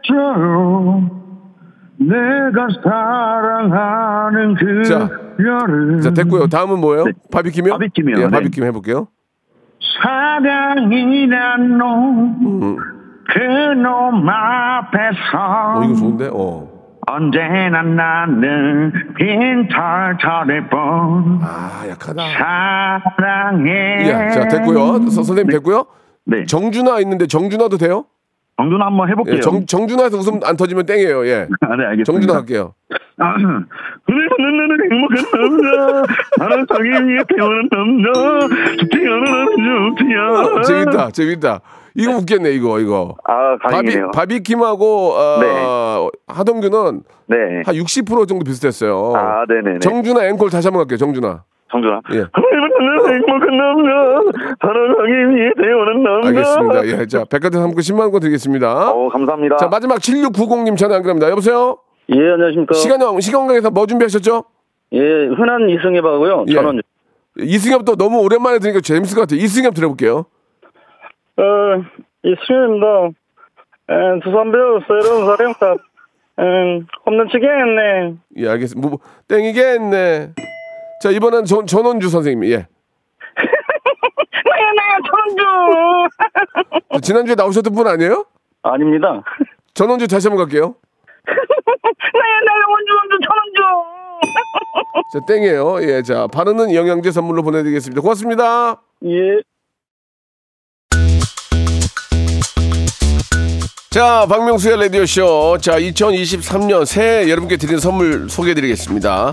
사랑해줘요. 0.00 1.10
내가 1.98 2.68
사랑하는 2.82 4.54
그녀를. 4.54 6.00
자, 6.00 6.10
됐고요. 6.12 6.46
다음은 6.46 6.80
뭐예요? 6.80 7.04
네. 7.04 7.12
바비킴이요? 7.32 7.72
바비킴이요. 7.74 8.16
예, 8.18 8.22
네. 8.22 8.30
바비킴 8.30 8.64
해볼게요. 8.64 9.08
사랑이란 10.02 11.78
놈, 11.78 12.76
그놈 13.28 14.28
앞에서. 14.28 15.76
어, 15.76 15.82
이거 15.84 15.94
좋은데? 15.94 16.30
어. 16.32 16.70
언제나 17.06 17.82
나는 17.82 18.92
빈털터릴 19.16 20.68
뿐 20.68 21.40
아, 21.42 21.84
약하다. 21.88 22.22
사랑해. 23.16 24.06
예, 24.06 24.30
자, 24.30 24.46
됐고요. 24.48 25.08
서, 25.10 25.22
선생님 25.22 25.48
됐고요. 25.48 25.76
네. 25.78 25.99
정준하 26.46 27.00
있는데 27.00 27.26
정준하도 27.26 27.76
돼요? 27.78 28.06
정준하 28.56 28.86
한번 28.86 29.08
해볼게요. 29.08 29.36
예, 29.36 29.40
정, 29.40 29.64
정준하에서 29.64 30.18
웃음 30.18 30.40
안 30.44 30.56
터지면 30.56 30.84
땡이에요. 30.86 31.26
예. 31.26 31.48
아, 31.62 31.76
네, 31.76 31.84
알겠습니다. 31.86 32.04
정준하 32.04 32.36
할게요. 32.36 32.74
보는 33.16 34.36
나는 34.38 34.90
행복한 34.90 35.24
남자 35.32 36.14
나는 36.38 36.66
자기 36.68 36.88
위해 36.88 37.22
태어난 37.28 37.68
남자 37.70 38.48
좋지 38.78 38.98
않아 39.06 39.46
좋지 39.46 40.04
않아 40.16 40.40
어, 40.40 40.62
재밌다. 40.62 41.10
재밌다. 41.10 41.60
이거 41.96 42.12
웃겠네, 42.16 42.50
이거, 42.52 42.78
이거. 42.78 43.16
아 43.24 43.56
바비, 43.60 43.72
다행이네요 43.72 44.10
바비킴하고, 44.12 45.12
어, 45.12 45.40
네. 45.40 46.08
하동규는 46.28 47.02
네. 47.26 47.36
한 47.66 47.74
60% 47.74 48.28
정도 48.28 48.44
비슷했어요. 48.44 49.12
아 49.16 49.44
네네네 49.48 49.78
정준하 49.80 50.26
앵콜 50.26 50.50
다시 50.50 50.68
한번 50.68 50.82
갈게요, 50.82 50.96
정준하. 50.98 51.42
예. 52.12 52.18
행복한 53.12 53.56
남자 53.56 53.92
사랑하기 54.60 55.12
위해 55.36 55.50
태어난 55.56 56.02
남자 56.02 56.28
알겠습니다. 56.28 56.86
예. 56.86 57.06
자, 57.06 57.24
백화점 57.24 57.62
상품 57.62 57.78
10만 57.80 58.12
원 58.12 58.20
드리겠습니다. 58.20 58.90
어 58.90 59.08
감사합니다 59.08 59.56
자, 59.56 59.68
마지막 59.68 59.98
7690님 59.98 60.76
전화 60.76 60.96
연결합니다. 60.96 61.30
여보세요? 61.30 61.78
예 62.10 62.14
안녕하십니까. 62.32 62.74
시간형, 62.74 63.20
시간관계에서 63.20 63.70
뭐 63.70 63.86
준비하셨죠? 63.86 64.44
예 64.92 64.98
흔한 64.98 65.68
이승엽하고요. 65.70 66.46
예. 66.48 66.54
저는 66.54 66.82
이승엽도 67.38 67.96
너무 67.96 68.20
오랜만에 68.22 68.58
들으니까 68.58 68.80
재밌을 68.80 69.14
것 69.14 69.22
같아요. 69.22 69.40
이승엽 69.40 69.74
들어볼게요. 69.74 70.26
어, 71.36 71.42
이승엽입니다. 72.24 72.86
에, 73.88 74.20
두산 74.22 74.52
배우 74.52 74.80
새로운 74.86 75.26
사령탑. 75.26 75.78
에, 76.40 76.80
홈런 77.06 77.28
치게 77.28 77.46
했네. 77.46 78.14
예, 78.36 78.48
알겠습니다. 78.48 78.88
뭐, 78.88 78.98
땡이겠네. 79.28 80.32
자, 81.00 81.10
이번엔 81.10 81.46
전, 81.46 81.66
전원주 81.66 82.10
선생님, 82.10 82.50
예. 82.50 82.56
나야 84.44 84.72
나야 84.76 84.98
천원주. 85.06 85.42
저 86.92 87.00
지난주에 87.00 87.34
나오셨던 87.34 87.74
분 87.74 87.86
아니에요? 87.86 88.26
아닙니다. 88.62 89.22
전원주 89.72 90.06
다시 90.08 90.28
한번 90.28 90.44
갈게요. 90.44 90.74
나야 91.26 92.40
나야 92.44 92.64
원주 92.68 92.94
원주 92.96 93.18
천원주. 93.26 93.62
자, 95.14 95.20
땡이에요. 95.26 95.82
예, 95.84 96.02
자, 96.02 96.26
바르는 96.26 96.74
영양제 96.74 97.12
선물로 97.12 97.42
보내드리겠습니다. 97.44 98.02
고맙습니다. 98.02 98.82
예. 99.06 99.40
자, 103.90 104.26
박명수의 104.28 104.76
라디오쇼. 104.82 105.58
자, 105.62 105.78
2023년 105.80 106.84
새해 106.84 107.28
여러분께 107.30 107.56
드리는 107.56 107.80
선물 107.80 108.28
소개해드리겠습니다. 108.28 109.32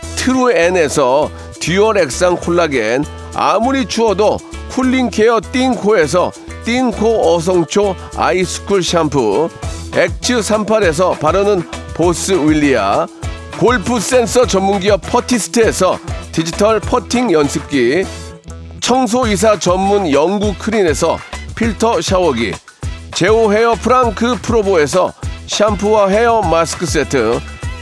트루엔에서 0.21 1.31
dual 1.59 1.97
액상 1.97 2.37
콜라겐 2.37 3.03
아무리 3.33 3.87
추워도 3.87 4.37
cooling 4.69 5.09
care 5.09 5.41
띵코에서 5.51 6.31
띵코 6.63 7.33
어성초 7.35 7.95
아이스쿨 8.15 8.83
샴푸 8.83 9.49
엑츠 9.95 10.35
38에서 10.35 11.19
바르는 11.19 11.63
보스 11.95 12.33
윌리아 12.33 13.07
골프 13.59 13.99
센서 13.99 14.45
전문기업 14.45 15.01
퍼티스트에서 15.01 15.97
디지털 16.31 16.79
퍼팅 16.79 17.31
연습기 17.31 18.03
청소이사 18.79 19.57
전문 19.57 20.11
영구 20.11 20.53
크린에서 20.59 21.17
필터 21.55 22.01
샤워기 22.01 22.53
제오 23.15 23.51
헤어 23.51 23.73
프랑크 23.73 24.37
프로보에서 24.43 25.13
샴푸와 25.47 26.09
헤어 26.09 26.43
마스크 26.43 26.85
세트 26.85 27.39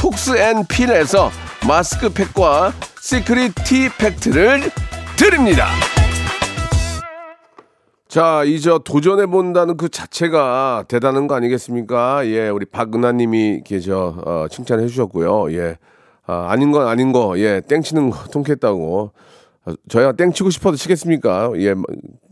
톡스앤필에서 0.00 1.30
마스크팩과 1.68 2.72
시크릿 3.02 3.52
티팩트를 3.66 4.62
드립니다. 5.18 5.66
자, 8.08 8.42
이제 8.44 8.70
도전해 8.82 9.26
본다는 9.26 9.76
그 9.76 9.90
자체가 9.90 10.86
대단한 10.88 11.26
거 11.26 11.34
아니겠습니까? 11.34 12.26
예, 12.26 12.48
우리 12.48 12.64
박은하님이 12.64 13.60
계셔 13.62 14.16
어, 14.24 14.46
칭찬해 14.50 14.86
주셨고요. 14.88 15.52
예, 15.52 15.76
아, 16.26 16.46
아닌 16.48 16.72
건 16.72 16.88
아닌 16.88 17.12
거, 17.12 17.38
예, 17.38 17.60
땡치는 17.60 18.08
거 18.08 18.24
통쾌했다고. 18.32 19.12
어, 19.66 19.72
저희가 19.88 20.12
땡치고 20.12 20.50
싶어도 20.50 20.76
치겠습니까? 20.76 21.52
예, 21.56 21.74
뭐, 21.74 21.84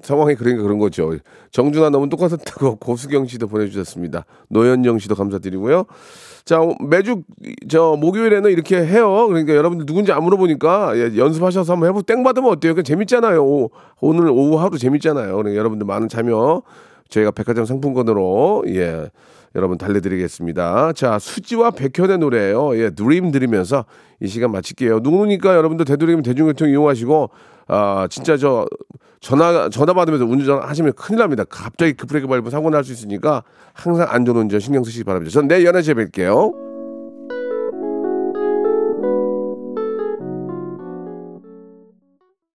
상황이 0.02 0.34
그러니까 0.34 0.62
그런 0.62 0.78
거죠. 0.78 1.12
정준하 1.50 1.90
너무 1.90 2.08
똑같았다고 2.08 2.76
고수경 2.80 3.26
씨도 3.26 3.48
보내주셨습니다. 3.48 4.24
노현정 4.48 4.98
씨도 4.98 5.14
감사드리고요. 5.14 5.84
자, 6.44 6.60
매주 6.88 7.22
저 7.68 7.96
목요일에는 7.98 8.50
이렇게 8.50 8.78
해요. 8.78 9.26
그러니까 9.28 9.54
여러분들 9.54 9.84
누군지 9.84 10.12
안 10.12 10.24
물어보니까 10.24 10.96
예, 10.96 11.16
연습하셔서 11.18 11.74
한번 11.74 11.90
해보. 11.90 12.02
땡 12.02 12.22
받으면 12.22 12.50
어때요? 12.50 12.74
그 12.74 12.82
재밌잖아요. 12.82 13.44
오, 13.44 13.70
오늘 14.00 14.30
오후 14.30 14.58
하루 14.58 14.78
재밌잖아요. 14.78 15.36
그러니까 15.36 15.58
여러분들 15.58 15.86
많은 15.86 16.08
참여 16.08 16.62
저희가 17.10 17.32
백화점 17.32 17.66
상품권으로 17.66 18.64
예. 18.68 19.10
여러분 19.58 19.76
달래드리겠습니다. 19.76 20.92
자, 20.94 21.18
수지와 21.18 21.72
백현의 21.72 22.18
노래예요. 22.18 22.78
예, 22.78 22.90
드림 22.90 23.30
들으면서 23.32 23.84
이 24.20 24.28
시간 24.28 24.52
마칠게요. 24.52 25.00
누구니까 25.00 25.54
여러분들 25.56 25.84
되도록이면 25.84 26.22
대중교통 26.22 26.70
이용하시고 26.70 27.30
아 27.66 28.06
진짜 28.08 28.36
저 28.36 28.66
전화 29.20 29.68
전화 29.68 29.92
받으면서 29.94 30.24
운전 30.24 30.62
하시면 30.62 30.92
큰일 30.94 31.18
납니다. 31.18 31.44
갑자기 31.44 31.92
급브레이크 31.94 32.28
밟으면 32.28 32.50
사고 32.50 32.70
날 32.70 32.84
수 32.84 32.92
있으니까 32.92 33.42
항상 33.74 34.06
안전 34.08 34.36
운전 34.36 34.60
신경 34.60 34.84
쓰시기 34.84 35.04
바랍니다. 35.04 35.32
전 35.32 35.48
내일 35.48 35.66
11시에 35.70 35.94
뵐게요. 36.10 36.67